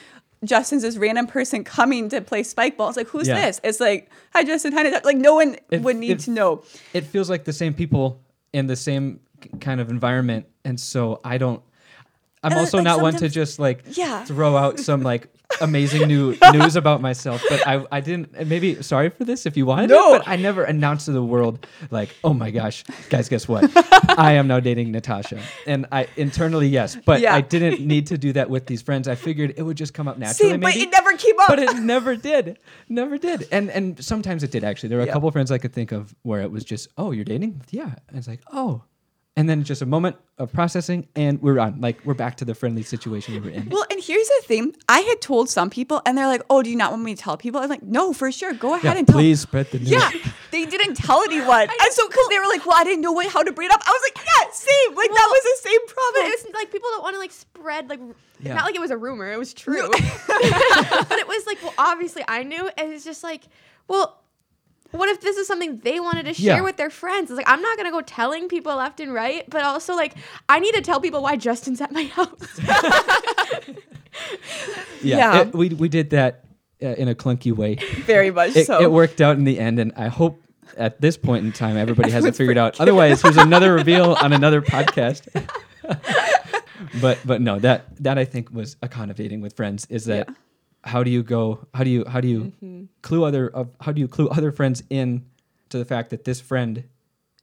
[0.45, 2.89] Justin's this random person coming to play spike ball.
[2.89, 3.47] It's like, who's Yeah.
[3.47, 3.61] this?
[3.63, 4.73] It's like, hi, Justin.
[4.73, 6.63] Hi, like no one It- would need it- to know.
[6.93, 8.21] It feels like the same people
[8.53, 9.21] in the same
[9.61, 11.63] kind of environment, and so I don't.
[12.45, 14.25] I'm And, also like, not one to just like Yeah.
[14.25, 15.29] throw out some like
[15.61, 17.43] amazing new news about myself.
[17.49, 20.15] But I I didn't maybe sorry for this if you wanted No.
[20.15, 23.71] it, but I never announced to the world like, oh my gosh, guys, guess what?
[24.19, 25.41] I am now dating Natasha.
[25.67, 27.35] And I internally yes, but Yeah.
[27.35, 29.07] I didn't need to do that with these friends.
[29.09, 30.53] I figured it would just come up naturally.
[30.53, 31.49] See, but maybe it never came up.
[31.49, 35.07] but it never did never did and and sometimes it did actually there were a
[35.07, 35.13] Yeah.
[35.13, 38.19] couple friends i could think of where it was just oh you're dating yeah and
[38.19, 38.83] it's like oh
[39.37, 42.55] and then just a moment of processing and we're on like we're back to the
[42.55, 44.75] friendly situation we were in Well, and here's the thing.
[44.89, 47.21] I had told some people, and they're like, "Oh, do you not want me to
[47.23, 48.53] tell people?" i'm like, "No, for sure.
[48.53, 50.11] Go ahead yeah, and tell." please spread the news Yeah,
[50.51, 53.27] they didn't tell anyone, and so because they were like, "Well, I didn't know what,
[53.33, 54.97] how to bring it up," I was like, "Yeah, same.
[54.97, 57.89] Like that was the same But problem." it's like people don't want to like spread
[57.89, 58.55] like r- Yeah.
[58.55, 59.89] not like it was a rumor, it was true.
[60.29, 63.45] but it was like, well, obviously I knew, and it's just like,
[63.89, 64.22] well,
[64.93, 66.63] what if this is something they wanted to share Yeah.
[66.63, 67.31] with their friends?
[67.31, 70.15] It's like I'm not gonna go telling people left and right, but also like
[70.49, 72.59] I need to tell people why Justin's at my house.
[75.03, 75.41] yeah, Yeah.
[75.43, 76.45] it- we, we did that
[76.83, 77.77] uh, in a clunky way
[78.07, 78.81] Very much it, so.
[78.83, 80.43] it worked out in the end and i hope
[80.77, 84.33] at this point in time everybody has it figured out otherwise here's another reveal on
[84.33, 85.23] another podcast
[87.01, 90.07] but but no that that i think was a con of dating with friends is
[90.07, 90.35] that Yeah.
[90.85, 92.85] How do you go how do you how do you Mm-hmm.
[93.03, 95.25] clue other uh, how do you clue other friends in
[95.71, 96.85] to the fact that this friend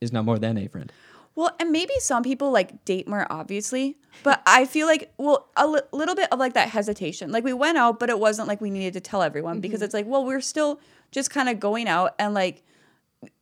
[0.02, 0.92] is now more than a friend
[1.36, 5.66] Well, and maybe some people like date more obviously, but I feel like well a
[5.94, 7.32] little bit of like that hesitation.
[7.32, 9.62] Like we went out, but it wasn't like we needed to tell everyone Mm-hmm.
[9.62, 10.80] because it's like well we're still
[11.12, 12.64] just kind of going out and like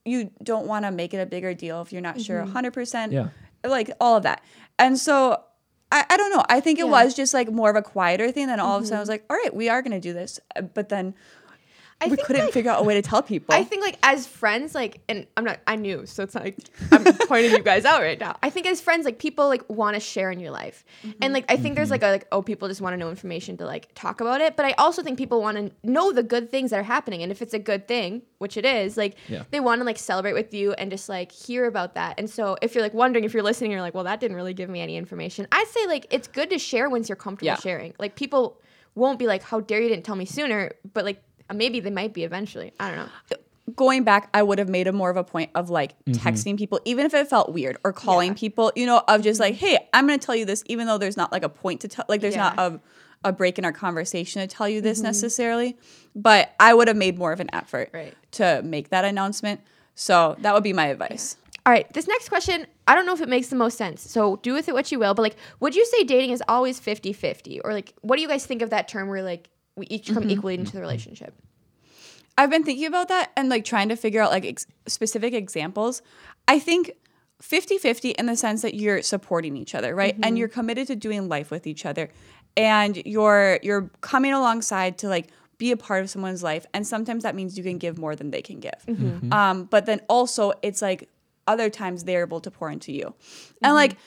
[0.06, 2.54] you don't want to make it a bigger deal if you're not sure Mm-hmm.
[2.54, 3.12] 100 percent.
[3.14, 3.30] Yeah.
[3.64, 4.44] like all of that,
[4.78, 5.42] and so.
[5.92, 6.44] I, I don't know.
[6.50, 6.92] I think it Yeah.
[6.92, 8.48] was just like more of a quieter thing.
[8.48, 10.14] Then all of a sudden I was like, all right, we are going to do
[10.14, 10.40] this.
[10.56, 11.14] Uh, But then
[12.00, 13.56] I we couldn't like- figure out a way to tell people.
[13.56, 16.58] I think like as friends, like, and I'm not, I knew, so it's not like
[16.92, 18.38] I'm pointing you guys out right now.
[18.44, 21.18] I think as friends, like people like want to share in your life, mm-hmm.
[21.22, 21.94] and like I think there's mm-hmm.
[21.94, 24.56] like a like oh people just want to know information to like talk about it,
[24.56, 27.32] but I also think people want to know the good things that are happening, and
[27.32, 29.44] if it's a good thing, which it is, like Yeah.
[29.50, 32.20] they want to like celebrate with you and just like hear about that.
[32.20, 34.54] And so if you're like wondering if you're listening, you're like, well that didn't really
[34.54, 35.48] give me any information.
[35.52, 37.56] I'd say like it's good to share once you're comfortable Yeah.
[37.58, 37.94] sharing.
[37.98, 38.62] Like people
[38.94, 41.90] won't be like, how dare you didn't tell me sooner, but like Uh, maybe they
[41.90, 42.74] might be eventually.
[42.80, 43.38] I don't know.
[43.76, 46.14] going back, I would have made a more of a point of like mm-hmm.
[46.26, 48.40] texting people, even if it felt weird, or calling Yeah.
[48.40, 49.52] people, you know, of just mm-hmm.
[49.52, 51.88] like, hey, I'm gonna tell you this, even though there's not like a point to
[51.90, 52.54] tell, like there's Yeah.
[52.56, 52.80] not a,
[53.26, 55.08] a break in our conversation to tell you this mm-hmm.
[55.08, 55.78] necessarily.
[56.16, 58.14] But I would have made more of an effort Right.
[58.34, 59.60] to make that announcement.
[59.96, 61.36] So that would be my advice.
[61.66, 64.10] All right, this next question, I don't know if it makes the most sense.
[64.10, 66.80] So do with it what you will, but like, would you say dating is always
[66.80, 67.60] 50 50?
[67.60, 70.24] Or like, what do you guys think of that term where like we each come
[70.24, 70.32] mm-hmm.
[70.32, 70.82] equally into the mm-hmm.
[70.82, 71.34] relationship?
[72.38, 76.02] I've been thinking about that and like trying to figure out like ex- specific examples.
[76.48, 76.92] I think
[77.42, 80.14] 50-50 in the sense that you're supporting each other, right?
[80.16, 80.38] And mm-hmm.
[80.38, 82.10] you're committed to doing life with each other.
[82.56, 87.24] And you're you're coming alongside to like be a part of someone's life and sometimes
[87.24, 88.84] that means you can give more than they can give.
[89.32, 91.10] Um, but then also it's like
[91.48, 93.14] other times they're able to pour into you.
[93.64, 93.98] And like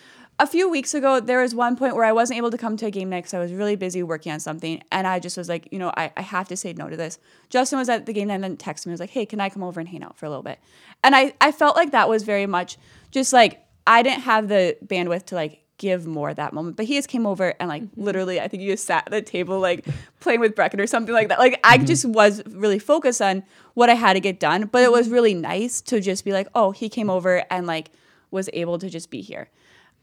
[0.40, 2.86] a few weeks ago, there was one point where I wasn't able to come to
[2.86, 4.82] a game night because I was really busy working on something.
[4.90, 7.18] And I just was like, you know, I, I have to say no to this.
[7.50, 9.50] Justin was at the game night and then texted me, was like, hey, can I
[9.50, 10.58] come over and hang out for a little bit?
[11.04, 12.78] And I, I felt like that was very much
[13.10, 16.76] just like I didn't have the bandwidth to like give more that moment.
[16.76, 18.02] But he just came over and like mm-hmm.
[18.02, 19.86] literally, I think you just sat at the table like
[20.20, 21.38] playing with Brecken or something like that.
[21.38, 21.86] Like I mm-hmm.
[21.86, 23.42] just was really focused on
[23.74, 24.66] what I had to get done.
[24.66, 25.14] But it was mm-hmm.
[25.14, 27.90] really nice to just be like, oh, he came over and like
[28.30, 29.50] was able to just be here.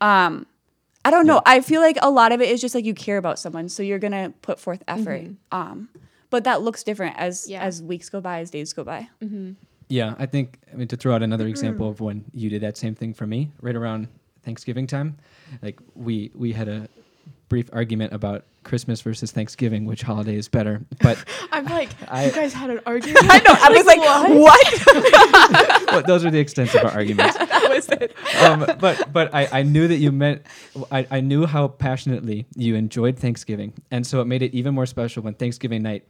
[0.02, 0.46] Um,
[1.06, 1.42] I don't know.
[1.46, 3.82] I feel like a lot of it is just like you care about someone, so
[3.82, 5.28] you're gonna put forth effort.
[5.52, 5.90] Um,
[6.30, 7.62] but that looks different as Yeah.
[7.64, 9.08] as weeks go by, as days go by.
[9.90, 12.76] Yeah, I think I mean to throw out another example of when you did that
[12.76, 14.10] same thing for me, right around
[14.44, 15.18] Thanksgiving time.
[15.62, 16.90] Like we we had a
[17.50, 20.82] brief argument about Christmas versus Thanksgiving, which holiday is better.
[21.02, 23.26] But I'm like, I- you guys had an argument.
[23.30, 23.56] I know.
[23.58, 24.00] I was like,
[24.38, 25.88] what?
[25.94, 27.38] well, those are the extents of our arguments.
[27.38, 28.14] that was it.
[28.44, 30.42] um, but but I, I knew that you meant
[30.92, 34.86] I, I knew how passionately you enjoyed Thanksgiving, and so it made it even more
[34.86, 36.06] special when Thanksgiving night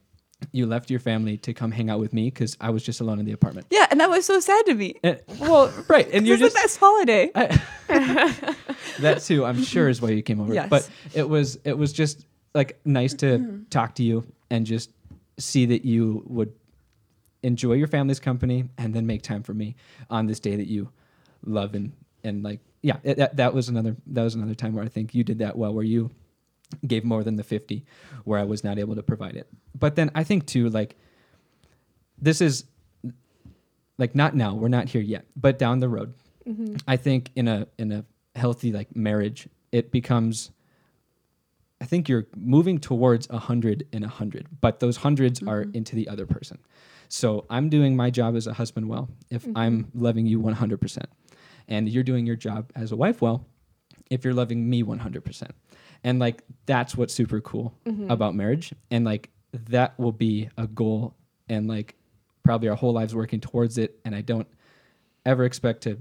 [0.51, 3.19] you left your family to come hang out with me because I was just alone
[3.19, 3.65] in the apartment.
[3.71, 4.93] Yeah, and that was so sad to me.
[5.03, 7.31] And, well, right, and you're just the best holiday.
[7.33, 7.59] I,
[8.99, 10.53] that too, I'm sure, is why you came over.
[10.53, 10.69] Yes.
[10.69, 13.63] But it was it was just like nice to mm-hmm.
[13.69, 14.89] talk to you and just
[15.37, 16.51] see that you would
[17.43, 19.75] enjoy your family's company and then make time for me
[20.09, 20.89] on this day that you
[21.45, 24.83] love and and like yeah it, that, that was another that was another time where
[24.83, 26.09] I think you did that well where you
[26.85, 27.85] gave more than the 50
[28.25, 29.47] where I was not able to provide it.
[29.77, 30.97] But then I think too like
[32.19, 32.65] this is
[33.97, 36.13] like not now, we're not here yet, but down the road.
[36.47, 36.75] Mm-hmm.
[36.87, 38.05] I think in a in a
[38.35, 40.51] healthy like marriage, it becomes
[41.79, 45.75] I think you're moving towards a hundred and a hundred, but those 100s are mm-hmm.
[45.75, 46.57] into the other person.
[47.09, 50.01] So I'm doing my job as a husband well if I'm mm-hmm.
[50.01, 51.03] loving you 100%.
[51.67, 53.45] And you're doing your job as a wife well
[54.09, 55.49] if you're loving me 100%.
[56.03, 57.73] And like that's what's super cool
[58.09, 58.73] about marriage.
[58.89, 61.15] And like that will be a goal
[61.49, 61.95] and like
[62.43, 63.99] probably our whole lives working towards it.
[64.05, 64.47] And I don't
[65.25, 65.99] ever expect to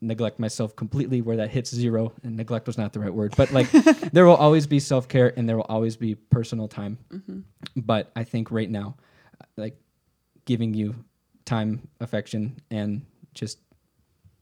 [0.00, 3.50] neglect myself completely where that hits zero and neglect was not the right word but
[3.52, 3.70] like
[4.12, 7.40] there will always be self-care and there will always be personal time mm-hmm.
[7.76, 8.94] but i think right now
[9.56, 9.76] like
[10.44, 10.94] giving you
[11.44, 13.02] time affection and
[13.34, 13.58] just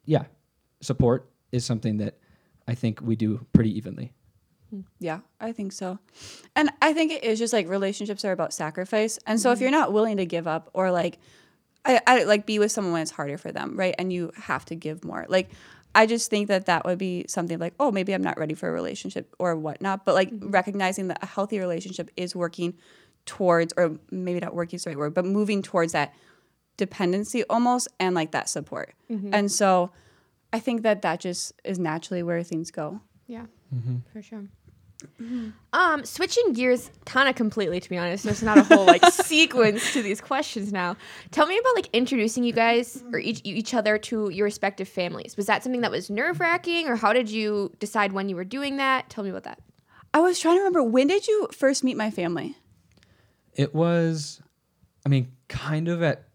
[0.06, 0.24] yeah
[0.80, 2.18] support is something that
[2.66, 4.12] i think we do pretty evenly
[4.98, 5.98] Yeah, I think so.
[6.54, 9.18] And I think it is just like relationships are about sacrifice.
[9.26, 9.62] And so if mm-hmm.
[9.62, 11.18] you're not willing to give up or like
[11.84, 13.94] I, I like be with someone when it's harder for them, right?
[13.98, 15.26] And you have to give more.
[15.28, 15.50] Like
[15.94, 18.68] I just think that that would be something like, oh, maybe I'm not ready for
[18.68, 20.04] a relationship or whatnot.
[20.04, 20.50] But like mm-hmm.
[20.50, 22.74] recognizing that a healthy relationship is working
[23.26, 26.14] towards, or maybe not working is the right word, but moving towards that
[26.76, 28.94] dependency almost and like that support.
[29.10, 29.34] Mm-hmm.
[29.34, 29.90] And so
[30.52, 33.00] I think that that just is naturally where things go.
[33.26, 33.96] Yeah, mm-hmm.
[34.12, 34.48] for sure.
[35.72, 38.24] Um, switching gears kind of completely, to be honest.
[38.24, 40.96] There's not a whole like sequence to these questions now.
[41.30, 45.36] Tell me about like introducing you guys or each each other to your respective families.
[45.36, 48.44] Was that something that was nerve wracking, or how did you decide when you were
[48.44, 49.08] doing that?
[49.08, 49.60] Tell me about that.
[50.12, 52.56] I was trying to remember when did you first meet my family?
[53.58, 54.40] it was
[55.04, 56.27] i mean kind of at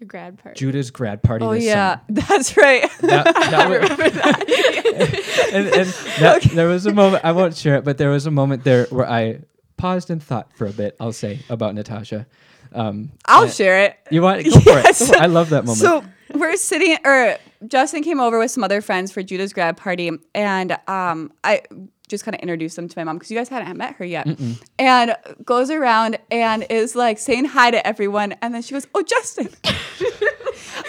[0.00, 0.58] The grad party.
[0.58, 2.04] judah's grad party Oh this yeah, summer.
[2.28, 2.90] that's right.
[3.02, 3.90] that, that was,
[5.52, 5.88] and, and
[6.20, 8.86] that, there was a moment I won't share it, but there was a moment there
[8.86, 9.40] where I
[9.76, 10.96] paused and thought for a bit.
[11.00, 12.26] I'll say about Natasha.
[12.72, 13.98] Um, I'll share it.
[14.10, 14.84] You want go for it?
[14.84, 15.06] Yes.
[15.06, 15.20] For it.
[15.20, 15.78] I love that moment.
[15.80, 17.36] So we're sitting, or
[17.66, 21.60] Justin came over with some other friends for Judah's grad party, and um, I
[22.10, 24.26] just kind of introduced them to my mom because you guys hadn't met her yet,
[24.78, 29.02] and goes around and is like saying hi to everyone, and then she goes, "Oh,
[29.02, 29.48] Justin."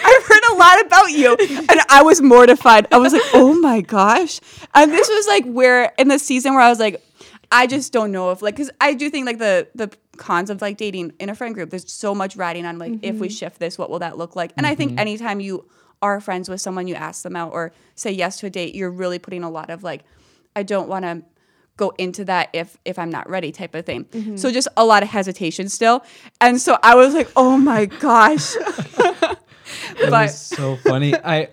[0.04, 1.36] I've heard a lot about you.
[1.38, 2.86] And I was mortified.
[2.92, 4.40] I was like, oh my gosh.
[4.74, 7.02] And this was like where in the season where I was like,
[7.50, 10.62] I just don't know if like because I do think like the the cons of
[10.62, 13.34] like dating in a friend group, there's so much riding on like if we mm-hmm.
[13.34, 14.52] shift this, what will that look like?
[14.56, 15.00] And I think mm-hmm.
[15.00, 15.68] anytime you
[16.00, 18.90] are friends with someone, you ask them out or say yes to a date, you're
[18.90, 20.02] really putting a lot of like,
[20.54, 21.22] I don't want to
[21.76, 24.04] go into that if if I'm not ready type of thing.
[24.04, 24.36] Mm-hmm.
[24.36, 26.04] So just a lot of hesitation still.
[26.40, 28.54] And so I was like, oh my gosh.
[29.92, 31.14] It but was so funny.
[31.14, 31.48] I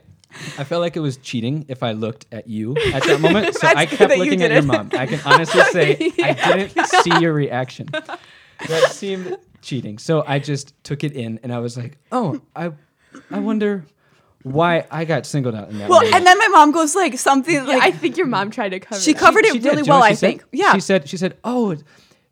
[0.58, 3.56] I felt like it was cheating if I looked at you at that moment.
[3.56, 4.90] So I kept that you looking at your mom.
[4.94, 7.88] I can honestly say I didn't see your reaction.
[8.68, 9.98] That seemed cheating.
[9.98, 12.72] So I just took it in and I was like, "Oh, I
[13.32, 13.86] I wonder
[14.44, 17.18] why I got singled out in that well, moment." and then my mom goes like
[17.20, 19.00] something Yeah, like I think your mom tried to cover.
[19.00, 19.04] It.
[19.04, 19.20] She that.
[19.20, 19.66] covered it She did.
[19.70, 20.28] really you know well, I she said?
[20.28, 20.44] think.
[20.52, 20.74] Yeah.
[20.74, 21.76] She said, she said, oh,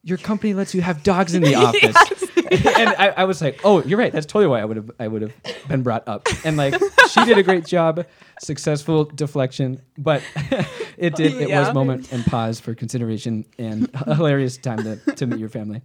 [0.04, 2.24] your company lets you have dogs in the office.
[2.78, 4.12] and I, I was like, oh, you're right.
[4.12, 5.34] That's totally why I would have I would have
[5.68, 6.28] been brought up.
[6.46, 6.76] And like
[7.10, 8.06] she did a great job,
[8.40, 10.24] successful deflection, but
[10.98, 15.28] it did it was moment and pause for consideration and a hilarious time to, to
[15.28, 15.82] meet your family.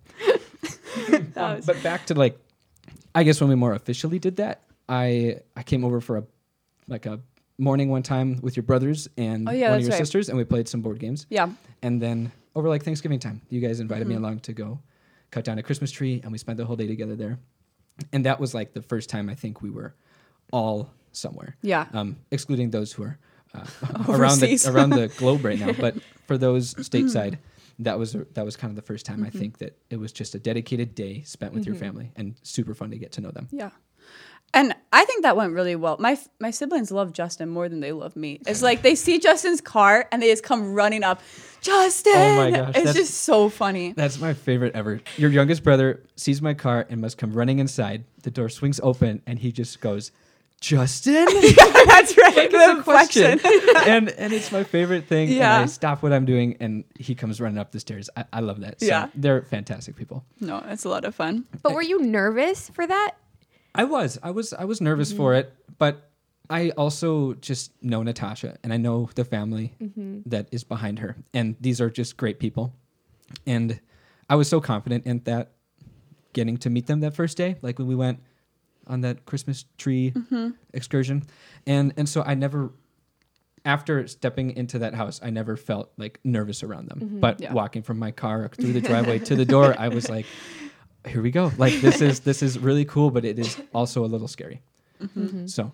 [1.37, 2.39] Um, but back to like
[3.15, 6.25] I guess when we more officially did that, I I came over for a
[6.88, 7.21] like a
[7.59, 9.99] morning one time with your brothers and Oh, yeah, one of your right.
[9.99, 11.27] sisters, and we played some board games.
[11.31, 11.51] Yeah.
[11.83, 14.09] And then over like Thanksgiving time, you guys invited Mm-hmm.
[14.11, 14.81] me along to go
[15.31, 17.38] cut down a Christmas tree, and we spent the whole day together there.
[18.12, 19.95] And that was like the first time I think we were
[20.53, 21.57] all somewhere.
[21.62, 21.87] Yeah.
[21.92, 23.18] Um, excluding those who are
[23.55, 23.64] uh,
[24.09, 25.73] around the around the globe right now.
[25.79, 25.95] But
[26.27, 27.38] for those stateside,
[27.79, 30.35] that was that was kind of the first time I think that it was just
[30.35, 33.49] a dedicated day spent with your family and super fun to get to know them.
[33.53, 33.71] Yeah.
[34.55, 35.97] And I think that went really well.
[35.99, 38.38] My my siblings love Justin more than they love me.
[38.47, 41.23] It's like they see Justin's car and they just come running up.
[41.62, 42.12] Justin.
[42.15, 43.93] Oh my gosh, It's just so funny.
[43.93, 45.01] That's my favorite ever.
[45.17, 48.05] Your youngest brother sees my car and must come running inside.
[48.25, 50.11] The door swings open and he just goes,
[50.61, 51.25] Justin?
[51.87, 52.51] That's right.
[52.51, 53.38] the The question.
[53.38, 53.77] question.
[53.87, 55.31] and and it's my favorite thing.
[55.31, 55.55] Yeah.
[55.57, 58.11] And I stop what I'm doing and he comes running up the stairs.
[58.17, 58.81] I, I love that.
[58.81, 59.09] So Yeah.
[59.15, 60.25] They're fantastic people.
[60.41, 61.47] No, it's a lot of fun.
[61.62, 63.12] But were you nervous for that?
[63.75, 64.19] I was.
[64.23, 65.49] I was I was nervous for mm-hmm.
[65.49, 66.11] it, but
[66.51, 70.21] I also just know Natasha and I know the family mm-hmm.
[70.27, 71.17] that is behind her.
[71.33, 72.75] And these are just great people.
[73.47, 73.81] And
[74.29, 75.53] I was so confident in that
[76.35, 78.21] getting to meet them that first day, like when we went
[78.87, 80.51] on that Christmas tree mm-hmm.
[80.75, 81.23] excursion.
[81.67, 82.73] And and so I never
[83.65, 87.21] after stepping into that house, I never felt like nervous around them.
[87.21, 87.53] But Yeah.
[87.53, 90.27] walking from my car through the driveway to the door, I was like,
[91.07, 91.51] here we go.
[91.59, 94.61] Like this is this is really cool, but it is also a little scary.
[95.47, 95.73] So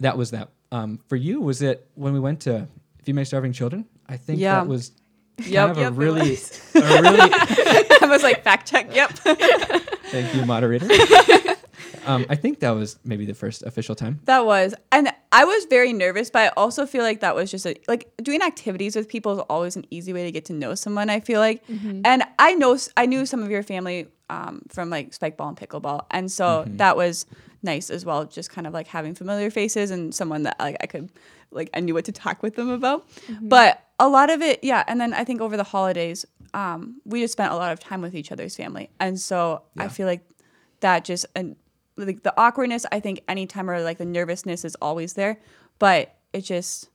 [0.00, 0.48] that was that.
[0.70, 2.66] Um, for you, was it when we went to
[3.02, 3.84] Feed My Starving Children?
[4.08, 4.54] I think Yeah.
[4.56, 4.92] that was
[5.38, 6.60] kind Yep, of yep, a really, was.
[6.74, 7.18] a really
[8.02, 8.94] I was like, fact check.
[8.94, 9.10] Yep.
[10.10, 10.86] thank you, moderator.
[12.06, 14.20] um, I think that was maybe the first official time.
[14.24, 17.66] That was, and I was very nervous, but I also feel like that was just
[17.66, 20.74] a like doing activities with people is always an easy way to get to know
[20.74, 21.10] someone.
[21.10, 25.12] I feel like, and I know I knew some of your family um, from like
[25.14, 27.26] spike ball and pickleball, and so that was
[27.62, 28.24] nice as well.
[28.24, 31.10] Just kind of like having familiar faces and someone that like I could
[31.50, 33.06] like I knew what to talk with them about.
[33.40, 34.82] But a lot of it, yeah.
[34.88, 38.00] And then I think over the holidays, um, we just spent a lot of time
[38.02, 40.22] with each other's family, and so I feel like
[40.80, 41.54] that just and
[41.96, 45.38] like the awkwardness i think anytime or like the nervousness is always there
[45.78, 46.88] but it just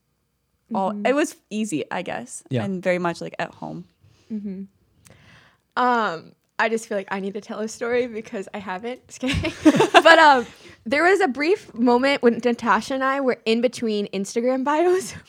[0.74, 2.66] all it was easy i guess Yeah.
[2.66, 3.86] and very much like at home
[5.78, 9.08] Um, I just feel like I need to tell a story because I haven't.
[9.08, 9.54] Just kidding.
[9.94, 10.46] but um,
[10.86, 15.14] there was a brief moment when Natasha and I were in between Instagram bios.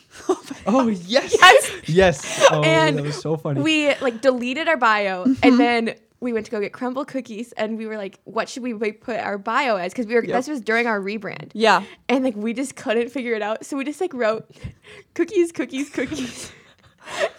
[0.65, 1.71] Oh yes, Yes.
[1.87, 2.45] yes.
[2.51, 3.61] Oh, And that was so funny.
[3.61, 7.77] we like deleted our bio and then we went to go get Crumbl cookies and
[7.77, 9.93] we were like, what should we put our bio as?
[9.93, 11.51] Because we were this was during our rebrand.
[11.53, 13.65] yeah And like we just couldn't figure it out.
[13.65, 14.49] So we just like wrote
[15.13, 16.51] cookies, cookies, cookies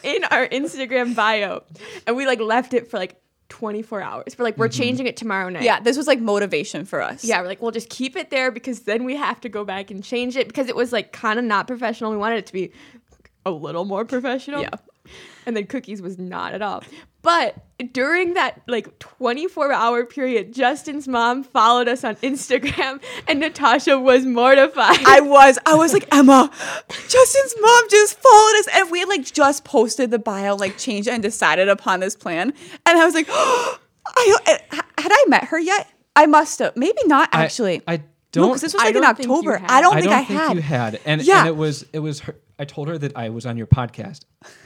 [0.02, 1.62] in our Instagram bio.
[2.06, 4.38] And we like left it for like 24 hours.
[4.38, 4.80] We're like, we're mm-hmm.
[4.80, 5.62] changing it tomorrow night.
[5.62, 8.50] yeah this was like motivation for us Yeah, we're like, we'll just keep it there
[8.50, 11.38] because then we have to go back and change it because it was like kind
[11.38, 12.10] of not professional.
[12.10, 12.72] We wanted it to be
[13.44, 14.62] a little more professional.
[14.62, 14.70] Yeah.
[15.46, 16.82] And then cookies was not at all.
[17.22, 17.56] But
[17.92, 24.24] during that like 24 hour period, Justin's mom followed us on Instagram and Natasha was
[24.24, 24.98] mortified.
[25.06, 25.58] I was.
[25.66, 26.50] I was like, Emma,
[27.08, 28.68] Justin's mom just followed us.
[28.74, 32.52] And we had like just posted the bio, like changed and decided upon this plan.
[32.86, 34.36] And I was like, oh, I,
[34.98, 35.88] had I met her yet?
[36.16, 36.76] I must have.
[36.76, 37.82] Maybe not actually.
[37.86, 38.48] I, no, don't.
[38.50, 39.60] because this was I like in don't think October.
[39.66, 40.54] I don't I think don't I think had.
[40.56, 41.38] you had, and Yeah.
[41.40, 42.36] and it was it was her.
[42.60, 44.20] I told her that I was on your podcast,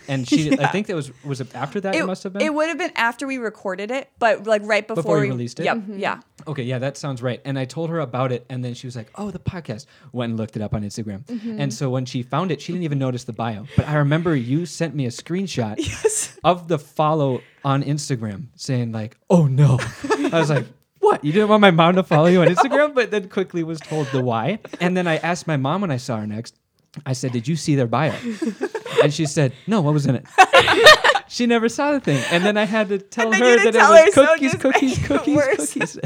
[0.09, 0.51] and she.
[0.59, 1.95] I think that was was it after that.
[1.95, 2.43] It, must have been.
[2.43, 5.29] It would have been after we recorded it, but like right before, Before we we
[5.31, 5.65] released it?
[5.65, 5.77] Yep.
[5.77, 5.99] Mm-hmm.
[5.99, 6.21] Yeah.
[6.49, 7.41] Okay, yeah, that sounds right.
[7.45, 10.31] And I told her about it, and then she was like, "Oh, the podcast." Went
[10.31, 11.61] and looked it up on Instagram, Mm-hmm.
[11.61, 13.67] and so when she found it, she didn't even notice the bio.
[13.77, 16.37] But I remember you sent me a screenshot Yes.
[16.43, 19.79] of the follow on Instagram, saying like, "Oh no,"
[20.33, 20.67] I was like.
[21.05, 21.23] What?
[21.23, 24.07] You didn't want my mom to follow you on Instagram, but then quickly was told
[24.07, 24.59] the why.
[24.81, 26.59] And then I asked my mom when I saw her next.
[27.07, 28.15] I said, "Did you see their bio?"
[29.03, 30.25] And she said, "No, what was in it?"
[31.29, 33.79] she never saw the thing, and then I had to tell her that didn't it
[33.79, 35.45] was her, so cookies, just cookies, cookies,
[35.97, 35.99] cookies.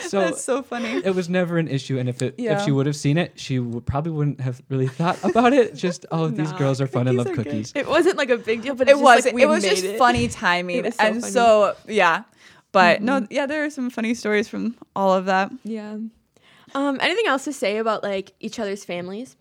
[0.00, 0.88] so That's so funny.
[1.04, 3.58] it was never an issue, and if it if she would have seen it, she
[3.58, 5.74] would, probably wouldn't have really thought about it.
[5.74, 7.44] Just oh, these girls are fun and love are good.
[7.46, 7.72] cookies.
[7.76, 9.24] it wasn't like a big deal, but It was.
[9.26, 9.98] like, it was just it.
[9.98, 11.32] funny timing, It was so and funny.
[11.32, 12.24] so yeah.
[12.72, 13.04] But Mm-hmm.
[13.04, 15.52] no, yeah, there are some funny stories from all of that.
[15.62, 15.98] Yeah.
[16.74, 19.36] Um, anything else to say about like each other's families?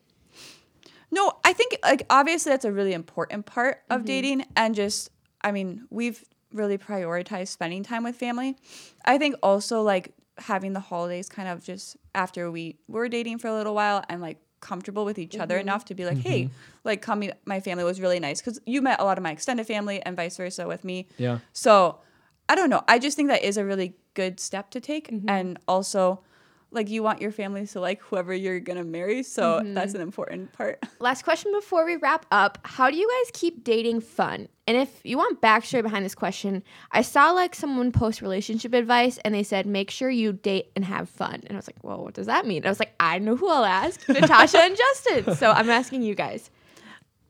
[1.11, 3.93] No, I think like obviously that's a really important part Mm-hmm.
[3.99, 5.09] of dating and just
[5.41, 8.55] I mean, we've really prioritized spending time with family.
[9.05, 13.47] I think also like having the holidays kind of just after we were dating for
[13.47, 15.41] a little while and like comfortable with each Mm-hmm.
[15.41, 16.49] other enough to be like, "Hey,
[16.83, 19.31] like come meet my family was really nice cuz you met a lot of my
[19.31, 21.39] extended family and vice versa with me." Yeah.
[21.53, 21.99] So,
[22.47, 22.83] I don't know.
[22.87, 25.29] I just think that is a really good step to take Mm-hmm.
[25.29, 26.21] and also
[26.71, 29.23] like you want your family to like whoever you're gonna marry.
[29.23, 29.73] So mm-hmm.
[29.73, 30.83] that's an important part.
[30.99, 32.59] Last question before we wrap up.
[32.63, 34.47] How do you guys keep dating fun?
[34.67, 39.17] And if you want backstory behind this question, I saw like someone post relationship advice
[39.25, 41.41] and they said, make sure you date and have fun.
[41.45, 42.57] And I was like, well, what does that mean?
[42.57, 45.35] And I was like, I know who I'll ask Natasha and Justin.
[45.35, 46.49] So I'm asking you guys.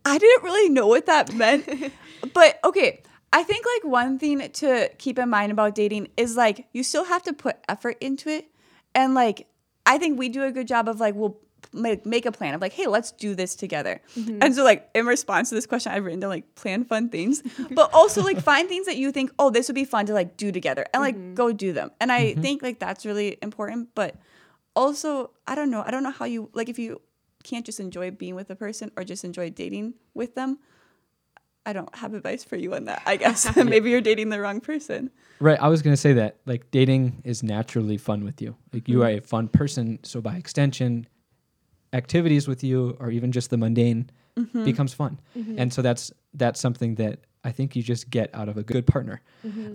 [0.05, 1.67] I didn't really know what that meant.
[2.33, 3.01] but okay,
[3.33, 7.05] I think like one thing to keep in mind about dating is like you still
[7.05, 8.51] have to put effort into it.
[8.95, 9.47] And like
[9.85, 11.37] I think we do a good job of like we'll
[11.73, 14.01] make, make a plan of like, hey, let's do this together.
[14.17, 14.39] Mm-hmm.
[14.41, 17.43] And so like in response to this question, I've written down like plan fun things,
[17.71, 20.37] but also like find things that you think, oh, this would be fun to like
[20.37, 21.33] do together and like mm-hmm.
[21.33, 21.91] go do them.
[21.99, 22.41] And I mm-hmm.
[22.41, 23.89] think like that's really important.
[23.95, 24.15] But
[24.75, 25.83] also, I don't know.
[25.85, 27.01] I don't know how you like if you
[27.43, 30.59] can't just enjoy being with a person or just enjoy dating with them.
[31.65, 33.01] I don't have advice for you on that.
[33.05, 35.11] I guess maybe you're dating the wrong person.
[35.39, 35.59] Right.
[35.61, 38.55] I was going to say that like dating is naturally fun with you.
[38.73, 39.07] Like you mm-hmm.
[39.07, 39.99] are a fun person.
[40.03, 41.07] So by extension,
[41.93, 44.63] activities with you or even just the mundane mm-hmm.
[44.63, 45.19] becomes fun.
[45.37, 45.59] Mm-hmm.
[45.59, 48.85] And so that's, that's something that I think you just get out of a good
[48.85, 49.21] partner.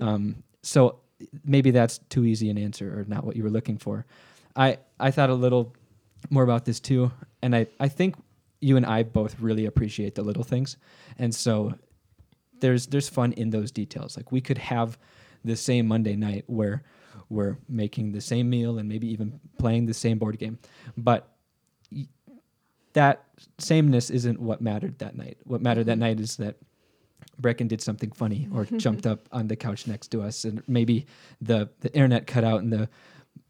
[0.00, 1.00] Um, so
[1.44, 4.06] maybe that's too easy an answer or not what you were looking for.
[4.54, 5.74] I, I thought a little
[6.30, 7.10] more about this too.
[7.42, 8.14] And I, I think
[8.60, 10.76] you and I both really appreciate the little things.
[11.18, 11.74] And so
[12.60, 14.16] there's there's fun in those details.
[14.16, 14.98] Like we could have
[15.44, 16.82] the same Monday night where
[17.28, 20.58] we're making the same meal and maybe even playing the same board game,
[20.96, 21.36] but
[22.92, 23.24] that
[23.58, 25.36] sameness isn't what mattered that night.
[25.44, 26.00] What mattered that mm-hmm.
[26.00, 26.56] night is that
[27.40, 31.06] Brecken did something funny or jumped up on the couch next to us, and maybe
[31.40, 32.88] the the internet cut out and the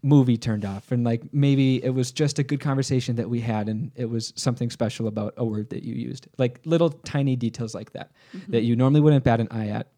[0.03, 3.69] movie turned off, and like maybe it was just a good conversation that we had,
[3.69, 7.75] and it was something special about a word that you used, like little tiny details
[7.75, 8.53] like that mm-hmm.
[8.53, 9.89] that you normally wouldn't bat an eye at,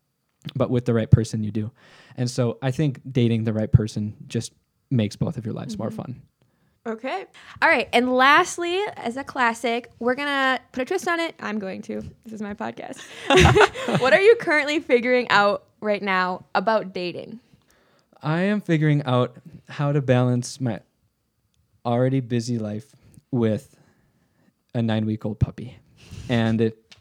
[0.55, 1.71] but with the right person you do,
[2.17, 4.53] and so I think dating the right person just
[4.91, 5.97] makes both of your lives more mm-hmm.
[5.97, 6.23] fun.
[6.87, 7.27] Okay.
[7.61, 7.87] All right.
[7.93, 11.35] And lastly, as a classic, we're to put a twist on it.
[11.39, 12.01] I'm going to.
[12.25, 12.99] This is my podcast.
[14.01, 17.41] what are you currently figuring out right now about dating?
[18.23, 19.37] I am figuring out
[19.69, 20.81] how to balance my
[21.85, 22.95] already busy life
[23.31, 23.77] with
[24.75, 25.79] a nine week old puppy.
[26.29, 26.97] And it,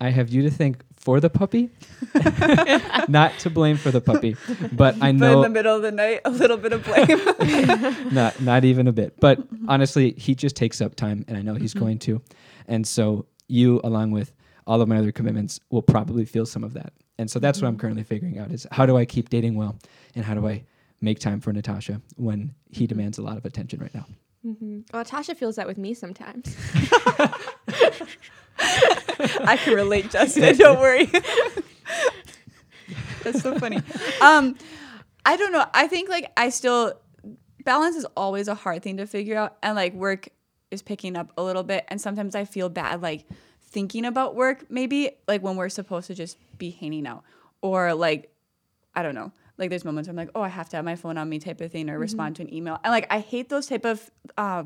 [0.00, 1.70] I have you to thank for the puppy,
[3.08, 4.36] not to blame for the puppy,
[4.72, 8.12] but I But in the middle of the night, a little bit of blame.
[8.12, 9.18] not not even a bit.
[9.20, 9.70] But mm-hmm.
[9.70, 11.84] honestly, he just takes up time, and I know he's mm-hmm.
[11.84, 12.20] going to.
[12.66, 14.34] And so you, along with
[14.66, 16.92] all of my other commitments, will probably feel some of that.
[17.16, 17.80] And so that's what I'm mm-hmm.
[17.80, 19.78] currently figuring out: is how do I keep dating well,
[20.14, 20.64] and how do I
[21.00, 24.06] make time for Natasha when he demands a lot of attention right now.
[24.44, 24.80] Mm-hmm.
[24.92, 26.56] Well, Natasha feels that with me sometimes.
[28.60, 30.56] I can relate, Justin.
[30.58, 31.10] Don't worry.
[33.22, 33.80] That's so funny.
[34.20, 34.56] Um,
[35.24, 35.66] I don't know.
[35.74, 36.94] I think like I still
[37.64, 40.28] balance is always a hard thing to figure out, and like work
[40.70, 43.26] is picking up a little bit, and sometimes I feel bad like
[43.60, 44.70] thinking about work.
[44.70, 47.24] Maybe like when we're supposed to just be hanging out,
[47.60, 48.32] or like
[48.94, 49.32] I don't know.
[49.58, 51.38] Like there's moments where I'm like, oh, I have to have my phone on me
[51.38, 52.02] type of thing, or mm-hmm.
[52.02, 54.64] respond to an email, and like I hate those type of uh,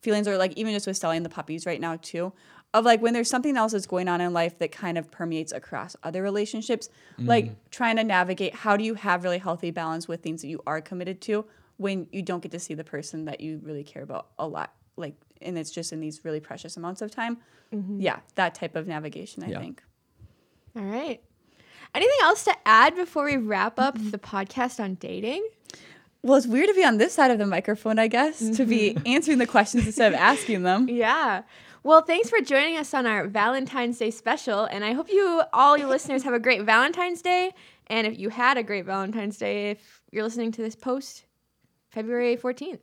[0.00, 2.32] feelings, or like even just with selling the puppies right now too,
[2.72, 5.52] of like when there's something else that's going on in life that kind of permeates
[5.52, 6.88] across other relationships,
[7.18, 7.54] like mm-hmm.
[7.70, 10.80] trying to navigate how do you have really healthy balance with things that you are
[10.80, 11.44] committed to
[11.76, 14.72] when you don't get to see the person that you really care about a lot,
[14.96, 17.38] like, and it's just in these really precious amounts of time.
[17.74, 18.00] Mm-hmm.
[18.00, 19.60] Yeah, that type of navigation, I Yeah.
[19.60, 19.82] think.
[20.76, 21.22] All right.
[21.94, 25.46] Anything else to add before we wrap up the podcast on dating?
[26.22, 28.96] Well, it's weird to be on this side of the microphone, I guess, to be
[29.06, 30.88] answering the questions instead of asking them.
[30.88, 31.42] Yeah.
[31.82, 34.64] Well, thanks for joining us on our Valentine's Day special.
[34.66, 37.52] And I hope you, all your listeners, have a great Valentine's Day.
[37.86, 41.24] And if you had a great Valentine's Day, if you're listening to this post
[41.90, 42.80] February 14th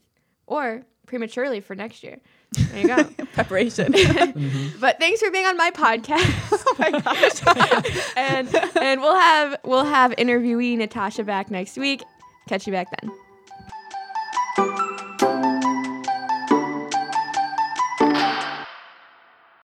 [0.48, 2.20] or prematurely for next year.
[2.54, 3.04] There you go.
[3.34, 3.94] Preparation.
[3.94, 4.80] Mm-hmm.
[4.80, 6.32] but thanks for being on my podcast.
[6.52, 8.14] oh my gosh.
[8.16, 12.04] and and we'll have we'll have interviewee Natasha back next week.
[12.48, 13.12] Catch you back then.